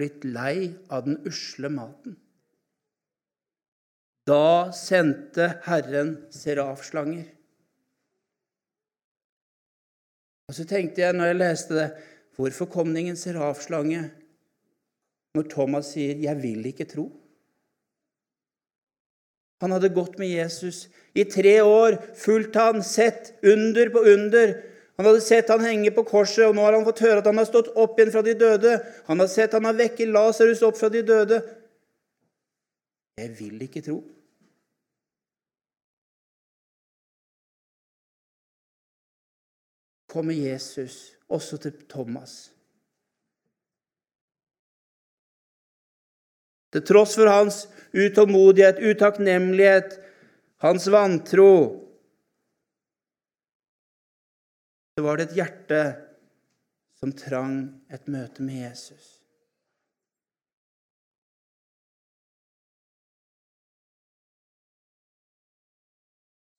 Blitt 0.00 0.24
lei 0.26 0.72
av 0.90 1.04
den 1.06 1.20
usle 1.28 1.70
maten. 1.70 2.16
Da 4.26 4.70
sendte 4.74 5.52
Herren 5.66 6.16
serafslanger. 6.34 7.28
Og 10.50 10.56
så 10.56 10.66
tenkte 10.66 11.04
jeg 11.04 11.14
når 11.14 11.30
jeg 11.30 11.38
leste 11.38 11.76
det, 11.76 11.88
hvorfor 12.34 12.66
kom 12.72 12.90
det 12.90 13.04
ingen 13.04 13.18
serafslange 13.18 14.08
når 15.34 15.50
Thomas 15.50 15.92
sier 15.94 16.16
'Jeg 16.16 16.42
vil 16.42 16.66
ikke 16.66 16.84
tro'? 16.84 17.10
Han 19.60 19.70
hadde 19.70 19.92
gått 19.94 20.18
med 20.18 20.28
Jesus 20.28 20.88
i 21.14 21.24
tre 21.24 21.60
år, 21.62 21.98
fulgt 22.16 22.54
han, 22.56 22.82
sett 22.82 23.34
under 23.44 23.90
på 23.90 23.98
under. 23.98 24.54
Han 24.96 25.06
hadde 25.06 25.20
sett 25.20 25.48
han 25.48 25.60
henge 25.60 25.90
på 25.90 26.04
korset, 26.04 26.46
og 26.46 26.54
nå 26.54 26.64
har 26.64 26.72
han 26.72 26.84
fått 26.84 27.02
høre 27.04 27.18
at 27.18 27.26
han 27.28 27.36
har 27.36 27.44
stått 27.44 27.68
opp 27.76 27.98
igjen 27.98 28.12
fra 28.12 28.22
de 28.22 28.34
døde. 28.34 28.72
Han 29.06 29.20
har 29.20 29.28
sett 29.28 29.52
han 29.52 29.64
har 29.64 29.76
vekket 29.76 30.08
Lasarus 30.08 30.62
opp 30.62 30.78
fra 30.80 30.88
de 30.88 31.02
døde. 31.02 31.42
Jeg 33.20 33.36
vil 33.38 33.60
ikke 33.62 33.82
tro. 33.84 33.98
Kommer 40.08 40.34
Jesus 40.34 41.14
også 41.28 41.60
til 41.60 41.72
Thomas. 41.88 42.50
Til 46.70 46.84
tross 46.86 47.16
for 47.18 47.26
hans 47.30 47.64
utålmodighet, 47.92 48.78
utakknemlighet, 48.78 49.96
hans 50.62 50.86
vantro, 50.86 51.54
så 54.94 55.02
var 55.02 55.18
det 55.18 55.30
et 55.30 55.38
hjerte 55.40 55.80
som 57.00 57.14
trang 57.16 57.56
et 57.90 58.06
møte 58.12 58.44
med 58.44 58.60
Jesus. 58.68 59.16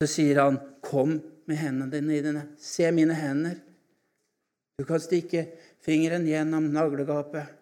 Så 0.01 0.07
sier 0.09 0.41
han, 0.41 0.57
'Kom 0.81 1.21
med 1.45 1.57
hendene 1.57 2.01
dine. 2.01 2.47
Se 2.57 2.91
mine 2.91 3.13
hender.' 3.13 3.61
Du 4.77 4.85
kan 4.85 4.99
stikke 4.99 5.45
fingeren 5.85 6.25
gjennom 6.25 6.71
naglegapet. 6.73 7.60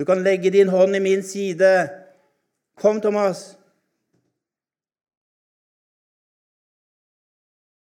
Du 0.00 0.04
kan 0.08 0.22
legge 0.24 0.50
din 0.50 0.68
hånd 0.68 0.96
i 0.96 1.00
min 1.00 1.22
side. 1.22 1.88
Kom, 2.80 3.00
Thomas. 3.00 3.58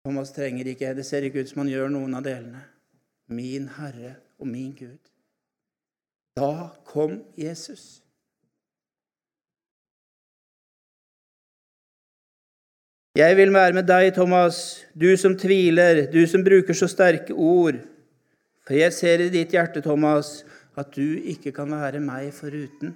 Thomas 0.02 0.32
trenger 0.34 0.66
ikke 0.66 0.94
Det 0.98 1.06
ser 1.06 1.22
ikke 1.22 1.44
ut 1.44 1.52
som 1.52 1.62
han 1.62 1.70
gjør 1.70 1.92
noen 1.94 2.18
av 2.18 2.24
delene. 2.26 2.64
Min 3.30 3.68
Herre 3.76 4.16
og 4.42 4.50
min 4.50 4.72
Gud. 4.74 4.98
Da 6.34 6.72
kom 6.90 7.20
Jesus. 7.38 8.02
Jeg 13.14 13.36
vil 13.36 13.54
være 13.54 13.76
med 13.78 13.86
deg, 13.86 14.10
Thomas, 14.16 14.82
du 14.98 15.12
som 15.20 15.38
tviler, 15.38 16.08
du 16.10 16.24
som 16.26 16.42
bruker 16.42 16.74
så 16.74 16.90
sterke 16.90 17.30
ord. 17.30 17.78
For 18.66 18.74
jeg 18.74 18.96
ser 18.96 19.22
i 19.22 19.30
ditt 19.30 19.54
hjerte, 19.54 19.84
Thomas, 19.84 20.40
at 20.78 20.92
du 20.96 21.18
ikke 21.18 21.52
kan 21.54 21.72
være 21.72 22.00
meg 22.00 22.30
foruten. 22.34 22.94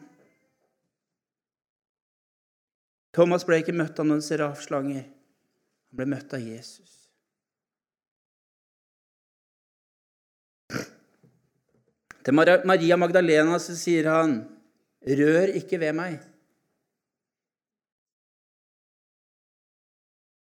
Thomas 3.17 3.47
ble 3.49 3.61
ikke 3.63 3.77
møtt 3.77 3.99
av 4.01 4.09
noen 4.09 4.25
serafslanger. 4.25 5.05
Han 5.07 5.99
ble 6.01 6.09
møtt 6.13 6.35
av 6.37 6.45
Jesus. 6.45 6.93
Til 12.27 12.35
Maria 12.35 12.97
Magdalena 12.99 13.59
så 13.63 13.77
sier 13.79 14.09
han, 14.11 14.41
'Rør 15.07 15.53
ikke 15.61 15.79
ved 15.79 15.95
meg'. 15.95 16.25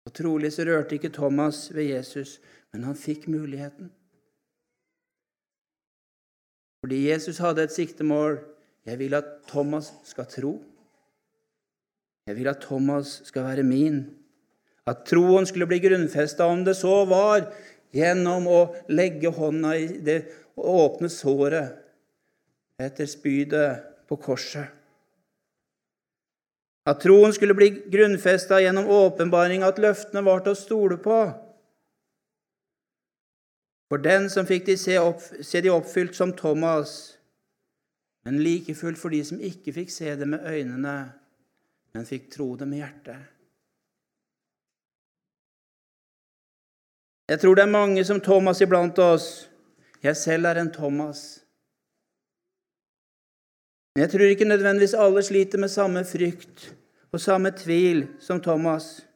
Og 0.08 0.14
Trolig 0.16 0.50
så 0.52 0.64
rørte 0.64 0.96
ikke 0.96 1.12
Thomas 1.14 1.68
ved 1.74 1.92
Jesus, 1.92 2.40
men 2.72 2.84
han 2.84 2.96
fikk 2.96 3.28
muligheten. 3.28 3.92
Fordi 6.82 7.08
Jesus 7.08 7.40
hadde 7.42 7.64
et 7.66 7.74
siktemål. 7.74 8.38
Jeg 8.86 8.98
vil 9.00 9.16
at 9.18 9.26
Thomas 9.48 9.92
skal 10.06 10.28
tro. 10.30 10.52
Jeg 12.28 12.36
vil 12.36 12.48
at 12.50 12.62
Thomas 12.62 13.18
skal 13.24 13.46
være 13.48 13.66
min. 13.66 14.02
At 14.88 15.04
troen 15.08 15.46
skulle 15.46 15.68
bli 15.68 15.80
grunnfesta, 15.84 16.46
om 16.46 16.64
det 16.64 16.76
så 16.78 17.02
var 17.08 17.48
gjennom 17.92 18.46
å 18.48 18.60
legge 18.92 19.32
hånda 19.32 19.74
i 19.76 19.86
det 20.04 20.18
åpne 20.58 21.10
såret 21.12 21.76
etter 22.80 23.08
spydet 23.10 23.84
på 24.08 24.18
korset. 24.22 24.68
At 26.88 27.02
troen 27.04 27.34
skulle 27.36 27.56
bli 27.56 27.68
grunnfesta 27.90 28.62
gjennom 28.62 28.88
åpenbaring, 28.88 29.64
at 29.66 29.80
løftene 29.82 30.22
var 30.24 30.44
til 30.44 30.54
å 30.54 30.60
stole 30.60 30.96
på. 31.04 31.18
For 33.88 34.00
den 34.04 34.28
som 34.30 34.46
fikk 34.46 34.66
de 34.66 34.76
se, 34.76 34.98
opp, 35.00 35.22
se 35.40 35.62
de 35.64 35.72
oppfylt 35.72 36.16
som 36.16 36.34
Thomas, 36.36 37.16
men 38.28 38.42
like 38.44 38.74
fullt 38.76 39.00
for 39.00 39.14
de 39.14 39.22
som 39.24 39.40
ikke 39.40 39.72
fikk 39.72 39.92
se 39.92 40.12
det 40.20 40.28
med 40.28 40.44
øynene, 40.44 40.96
men 41.96 42.08
fikk 42.08 42.28
tro 42.34 42.50
det 42.60 42.68
med 42.68 42.82
hjertet. 42.82 43.22
Jeg 47.28 47.40
tror 47.40 47.56
det 47.56 47.64
er 47.64 47.72
mange 47.72 48.04
som 48.04 48.20
Thomas 48.24 48.60
iblant 48.64 48.98
oss. 49.04 49.48
Jeg 50.02 50.16
selv 50.16 50.48
er 50.48 50.60
en 50.60 50.72
Thomas. 50.72 51.40
Men 53.94 54.06
jeg 54.06 54.12
tror 54.12 54.32
ikke 54.32 54.48
nødvendigvis 54.48 54.94
alle 54.94 55.22
sliter 55.22 55.60
med 55.60 55.72
samme 55.72 56.04
frykt 56.08 56.70
og 57.12 57.20
samme 57.20 57.50
tvil 57.56 58.06
som 58.20 58.40
Thomas. 58.40 59.06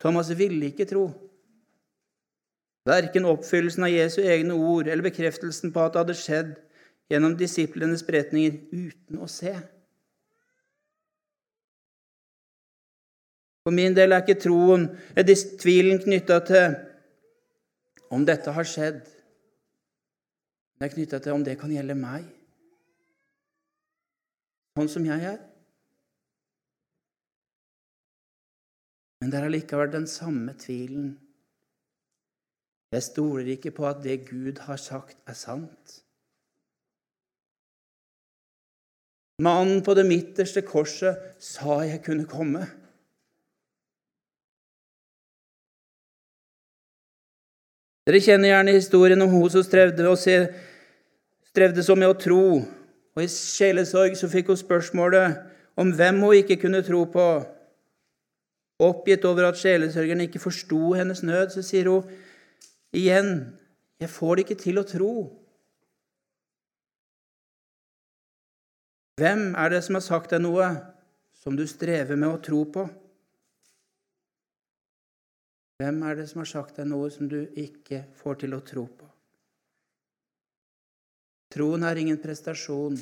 Thomas 0.00 0.30
ville 0.38 0.66
ikke 0.66 0.84
tro. 0.88 1.08
Verken 2.84 3.24
oppfyllelsen 3.24 3.86
av 3.86 3.92
Jesu 3.92 4.20
egne 4.20 4.56
ord 4.56 4.88
eller 4.88 5.06
bekreftelsen 5.06 5.72
på 5.72 5.80
at 5.80 5.94
det 5.94 6.02
hadde 6.02 6.16
skjedd 6.20 6.50
gjennom 7.12 7.36
disiplenes 7.38 8.04
beretninger 8.04 8.58
uten 8.72 9.22
å 9.24 9.28
se. 9.30 9.54
For 13.64 13.72
min 13.72 13.96
del 13.96 14.12
er 14.12 14.20
ikke 14.20 14.42
troen, 14.44 14.90
er 15.16 15.24
tvilen 15.24 16.02
knytta 16.02 16.42
til 16.44 16.76
om 18.12 18.26
dette 18.28 18.52
har 18.52 18.68
skjedd. 18.68 19.00
Det 20.76 20.84
er 20.84 20.92
knytta 20.92 21.22
til 21.24 21.38
om 21.38 21.44
det 21.46 21.56
kan 21.56 21.72
gjelde 21.72 21.96
meg, 21.96 22.28
sånn 24.76 24.90
som 24.92 25.08
jeg 25.08 25.24
er. 25.32 25.40
Men 29.22 29.32
det 29.32 29.40
er 29.40 29.48
allikevel 29.48 29.88
den 29.94 30.10
samme 30.10 30.52
tvilen 30.60 31.14
jeg 32.94 33.02
stoler 33.02 33.50
ikke 33.56 33.72
på 33.74 33.86
at 33.88 34.02
det 34.04 34.22
Gud 34.28 34.60
har 34.66 34.78
sagt, 34.78 35.16
er 35.26 35.36
sant. 35.36 36.00
Mannen 39.42 39.82
på 39.82 39.94
det 39.98 40.06
midterste 40.06 40.62
korset 40.62 41.18
sa 41.42 41.80
jeg 41.82 42.04
kunne 42.06 42.26
komme. 42.30 42.62
Dere 48.04 48.20
kjenner 48.20 48.52
gjerne 48.52 48.76
historien 48.76 49.24
om 49.24 49.32
hun 49.32 49.50
som 49.50 49.64
strevde, 49.64 50.04
se, 50.20 50.36
strevde 51.50 51.82
så 51.82 51.96
med 51.98 52.12
å 52.12 52.18
tro. 52.20 52.44
Og 53.14 53.22
I 53.22 53.30
sjelesorg 53.30 54.14
så 54.18 54.28
fikk 54.30 54.52
hun 54.52 54.60
spørsmålet 54.60 55.40
om 55.80 55.90
hvem 55.96 56.20
hun 56.22 56.36
ikke 56.36 56.60
kunne 56.62 56.84
tro 56.86 57.02
på. 57.10 57.26
Oppgitt 58.84 59.24
over 59.24 59.48
at 59.48 59.58
sjelesørgeren 59.58 60.26
ikke 60.26 60.42
forsto 60.42 60.92
hennes 60.98 61.24
nød, 61.24 61.54
så 61.54 61.62
sier 61.64 61.90
hun 61.90 62.06
Igjen 62.94 63.30
jeg 64.02 64.10
får 64.10 64.36
det 64.36 64.44
ikke 64.44 64.60
til 64.62 64.80
å 64.80 64.86
tro. 64.86 65.14
Hvem 69.20 69.52
er 69.54 69.70
det 69.70 69.80
som 69.86 69.98
har 69.98 70.04
sagt 70.04 70.34
deg 70.34 70.42
noe 70.42 70.68
som 71.38 71.54
du 71.58 71.64
strever 71.70 72.18
med 72.18 72.32
å 72.32 72.42
tro 72.42 72.64
på? 72.74 72.86
Hvem 75.78 76.02
er 76.06 76.18
det 76.18 76.28
som 76.30 76.42
har 76.42 76.50
sagt 76.50 76.78
deg 76.78 76.88
noe 76.90 77.10
som 77.14 77.30
du 77.30 77.40
ikke 77.58 78.04
får 78.18 78.40
til 78.42 78.54
å 78.56 78.62
tro 78.66 78.86
på? 78.86 79.08
Troen 81.54 81.86
er 81.86 82.00
ingen 82.02 82.18
prestasjon. 82.18 82.96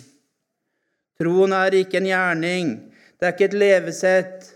Troen 1.20 1.55
er 1.57 1.78
ikke 1.81 2.02
en 2.02 2.09
gjerning. 2.11 2.72
Det 3.16 3.28
er 3.28 3.37
ikke 3.37 3.48
et 3.48 3.61
levesett. 3.61 4.48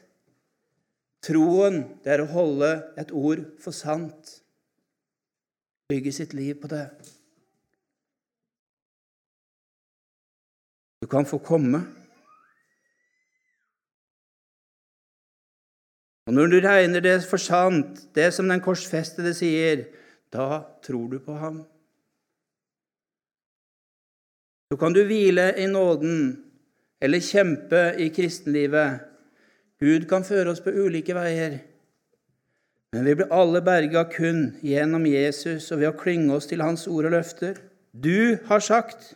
Troen, 1.24 1.82
det 2.04 2.12
er 2.12 2.24
å 2.24 2.32
holde 2.32 2.72
et 3.00 3.12
ord 3.16 3.46
for 3.62 3.76
sant. 3.76 4.36
Bygge 5.88 6.12
sitt 6.12 6.32
liv 6.34 6.54
på 6.60 6.66
det. 6.70 6.88
Du 11.00 11.06
kan 11.06 11.26
få 11.26 11.38
komme. 11.38 11.84
Og 16.26 16.34
når 16.34 16.46
du 16.50 16.56
regner 16.64 17.00
det 17.00 17.20
for 17.30 17.38
sant, 17.38 18.00
det 18.14 18.32
som 18.34 18.48
den 18.50 18.62
korsfestede 18.64 19.30
sier, 19.36 19.84
da 20.34 20.64
tror 20.82 21.06
du 21.12 21.20
på 21.22 21.36
ham. 21.38 21.60
Så 24.66 24.78
kan 24.80 24.96
du 24.96 25.04
hvile 25.06 25.52
i 25.54 25.68
nåden 25.70 26.42
eller 26.98 27.22
kjempe 27.22 27.92
i 28.02 28.08
kristenlivet. 28.10 29.06
Gud 29.78 30.08
kan 30.10 30.26
føre 30.26 30.50
oss 30.50 30.64
på 30.64 30.74
ulike 30.74 31.14
veier. 31.14 31.60
Men 32.96 33.04
vi 33.04 33.12
blir 33.14 33.32
alle 33.32 33.60
berga 33.60 34.06
kun 34.08 34.54
gjennom 34.64 35.04
Jesus 35.04 35.66
og 35.68 35.82
ved 35.82 35.90
å 35.90 35.96
klynge 36.00 36.32
oss 36.32 36.46
til 36.48 36.62
Hans 36.64 36.86
ord 36.88 37.10
og 37.10 37.12
løfter. 37.12 37.58
Du 37.92 38.38
har 38.48 38.62
sagt 38.64 39.10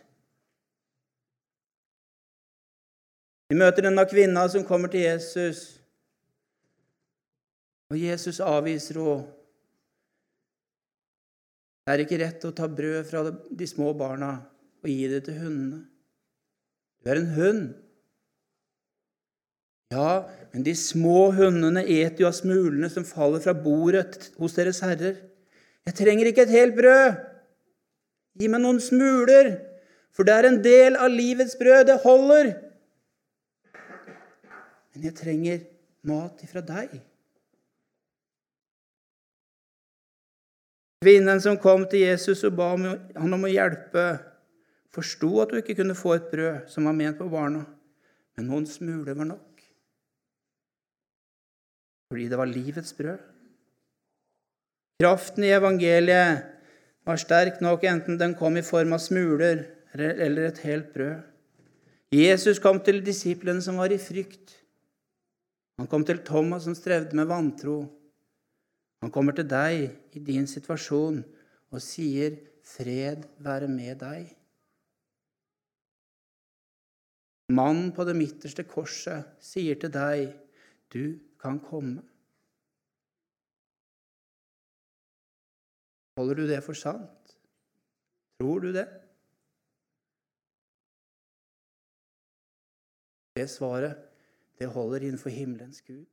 Vi 3.49 3.57
møter 3.57 3.87
denne 3.87 4.05
kvinna 4.05 4.45
som 4.53 4.63
kommer 4.63 4.87
til 4.87 5.01
Jesus, 5.01 5.81
og 7.91 7.97
Jesus 7.99 8.37
avviser 8.39 9.01
henne. 9.01 9.25
Det 11.81 11.91
er 11.91 12.03
ikke 12.05 12.19
rett 12.21 12.45
å 12.47 12.53
ta 12.55 12.69
brød 12.69 13.09
fra 13.09 13.25
de 13.33 13.67
små 13.67 13.89
barna 13.97 14.29
og 14.85 14.87
gi 14.87 15.09
det 15.09 15.25
til 15.25 15.41
hundene. 15.41 15.81
Du 17.01 17.09
er 17.09 17.19
en 17.19 17.33
hund. 17.35 17.65
Ja, 19.91 20.23
men 20.53 20.63
de 20.63 20.73
små 20.75 21.31
hundene 21.35 21.83
eter 21.83 22.23
jo 22.23 22.29
av 22.29 22.35
smulene 22.37 22.87
som 22.91 23.07
faller 23.07 23.43
fra 23.43 23.53
bordet 23.55 24.31
hos 24.39 24.55
deres 24.55 24.79
herrer. 24.85 25.19
Jeg 25.87 25.97
trenger 25.97 26.29
ikke 26.29 26.45
et 26.45 26.55
helt 26.55 26.77
brød. 26.77 27.19
Gi 28.39 28.47
meg 28.47 28.63
noen 28.63 28.79
smuler, 28.79 29.51
for 30.15 30.27
det 30.27 30.35
er 30.37 30.47
en 30.47 30.59
del 30.63 30.95
av 30.95 31.11
livets 31.11 31.57
brød. 31.59 31.85
Det 31.89 31.99
holder. 32.05 32.53
Men 34.91 35.07
jeg 35.07 35.17
trenger 35.19 35.63
mat 36.07 36.43
ifra 36.45 36.63
deg. 36.63 36.95
Kvinnen 41.01 41.39
som 41.41 41.57
kom 41.57 41.87
til 41.89 42.05
Jesus 42.05 42.43
og 42.45 42.55
ba 42.59 42.71
han 42.77 43.33
om 43.33 43.47
å 43.47 43.49
hjelpe, 43.49 44.03
forsto 44.93 45.31
at 45.41 45.51
hun 45.51 45.63
ikke 45.63 45.79
kunne 45.79 45.97
få 45.97 46.13
et 46.13 46.27
brød 46.31 46.67
som 46.69 46.85
var 46.85 46.93
ment 46.93 47.17
på 47.17 47.29
barna, 47.31 47.63
men 48.37 48.51
noen 48.51 48.67
smuler 48.69 49.17
var 49.17 49.31
nok. 49.33 49.50
Fordi 52.11 52.27
det 52.27 52.35
var 52.35 52.49
livets 52.51 52.91
brød. 52.91 53.19
Kraften 54.99 55.45
i 55.47 55.53
evangeliet 55.55 56.41
var 57.07 57.21
sterk 57.21 57.61
nok 57.63 57.85
enten 57.87 58.19
den 58.19 58.35
kom 58.35 58.57
i 58.59 58.65
form 58.67 58.91
av 58.97 58.99
smuler 58.99 59.63
eller 59.95 60.49
et 60.49 60.59
helt 60.65 60.91
brød. 60.91 61.21
Jesus 62.11 62.59
kom 62.59 62.81
til 62.83 62.99
disiplene 63.05 63.63
som 63.63 63.79
var 63.79 63.95
i 63.95 64.01
frykt. 64.01 64.57
Han 65.79 65.87
kom 65.87 66.03
til 66.05 66.19
Thomas 66.27 66.67
som 66.67 66.75
strevde 66.75 67.15
med 67.15 67.31
vantro. 67.31 67.79
Han 69.01 69.15
kommer 69.15 69.33
til 69.33 69.47
deg 69.47 69.87
i 70.11 70.19
din 70.19 70.45
situasjon 70.47 71.23
og 71.71 71.81
sier, 71.81 72.35
'Fred 72.61 73.23
være 73.39 73.67
med 73.67 74.03
deg'. 74.03 74.35
Mannen 77.49 77.91
på 77.91 78.03
det 78.03 78.15
midterste 78.15 78.63
korset 78.63 79.23
sier 79.39 79.79
til 79.79 79.89
deg, 79.89 80.35
'Du 80.91 81.17
kan 81.41 81.59
komme'. 81.59 82.01
Holder 86.17 86.35
du 86.35 86.47
det 86.47 86.63
for 86.63 86.73
sant? 86.73 87.37
Tror 88.39 88.59
du 88.59 88.73
det? 88.73 88.87
Det 93.35 93.49
svaret, 93.49 93.97
det 94.59 94.67
holder 94.67 94.99
innenfor 94.99 95.29
himmelens 95.29 95.81
Gud. 95.81 96.05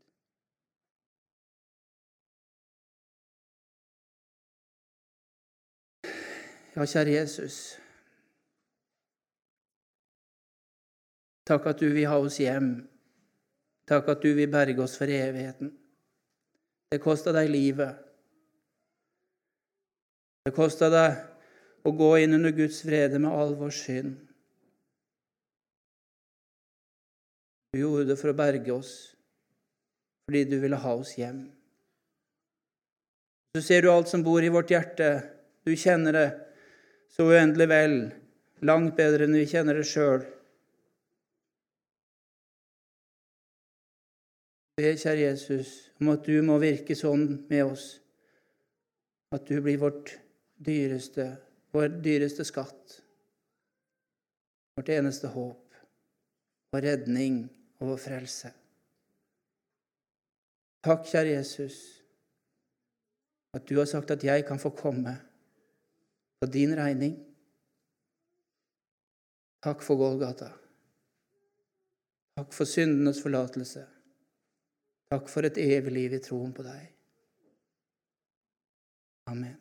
Ja, 6.76 6.84
kjære 6.86 7.10
Jesus. 7.10 7.80
Takk 11.46 11.66
at 11.66 11.80
du 11.80 11.88
vil 11.90 12.06
ha 12.06 12.20
oss 12.22 12.36
hjem. 12.38 12.97
Takk 13.88 14.11
at 14.12 14.22
du 14.22 14.35
vil 14.37 14.51
berge 14.53 14.83
oss 14.85 14.98
for 15.01 15.09
evigheten. 15.09 15.72
Det 16.92 17.01
kosta 17.01 17.33
deg 17.37 17.48
livet. 17.53 17.96
Det 20.44 20.53
kosta 20.57 20.88
deg 20.92 21.88
å 21.88 21.92
gå 21.96 22.09
inn 22.22 22.37
under 22.37 22.53
Guds 22.57 22.83
vrede 22.85 23.20
med 23.20 23.33
all 23.33 23.55
vår 23.57 23.72
synd. 23.77 24.14
Du 27.72 27.81
gjorde 27.83 28.09
det 28.11 28.16
for 28.20 28.33
å 28.33 28.37
berge 28.37 28.72
oss, 28.72 28.92
fordi 30.29 30.44
du 30.48 30.57
ville 30.62 30.81
ha 30.81 30.94
oss 30.96 31.12
hjem. 31.18 31.42
Så 33.57 33.64
ser 33.64 33.85
du 33.85 33.90
alt 33.92 34.09
som 34.09 34.24
bor 34.24 34.44
i 34.44 34.53
vårt 34.53 34.72
hjerte. 34.72 35.11
Du 35.64 35.74
kjenner 35.77 36.16
det 36.16 36.29
så 37.12 37.29
uendelig 37.29 37.68
vel, 37.68 37.96
langt 38.64 38.96
bedre 38.96 39.29
enn 39.29 39.37
vi 39.37 39.48
kjenner 39.48 39.81
det 39.81 39.88
sjøl. 39.88 40.24
Be, 44.78 44.92
kjære 44.94 45.24
Jesus, 45.24 45.90
om 45.98 46.12
at 46.12 46.22
du 46.22 46.36
må 46.46 46.54
virke 46.62 46.94
sånn 46.94 47.24
med 47.50 47.64
oss 47.66 47.86
at 49.34 49.48
du 49.50 49.56
blir 49.58 49.80
vårt 49.82 50.12
dyreste, 50.54 51.24
vår 51.74 51.96
dyreste 52.04 52.46
skatt, 52.46 53.00
vårt 54.78 54.92
eneste 54.94 55.32
håp, 55.34 55.74
vår 56.70 56.86
redning 56.86 57.40
og 57.80 57.90
vår 57.90 58.00
frelse. 58.04 58.52
Takk, 60.86 61.10
kjære 61.10 61.34
Jesus, 61.34 61.82
at 63.58 63.66
du 63.66 63.80
har 63.82 63.90
sagt 63.90 64.14
at 64.14 64.30
jeg 64.30 64.46
kan 64.46 64.62
få 64.62 64.70
komme 64.78 65.18
på 66.38 66.52
din 66.54 66.78
regning. 66.78 67.18
Takk 69.58 69.82
for 69.82 69.98
Golgata. 69.98 70.54
Takk 72.38 72.54
for 72.54 72.76
syndenes 72.78 73.18
forlatelse. 73.26 73.88
Takk 75.08 75.30
for 75.32 75.46
et 75.48 75.56
evig 75.56 75.92
liv 75.92 76.12
i 76.18 76.20
troen 76.20 76.50
på 76.52 76.64
deg. 76.66 76.82
Amen. 79.32 79.56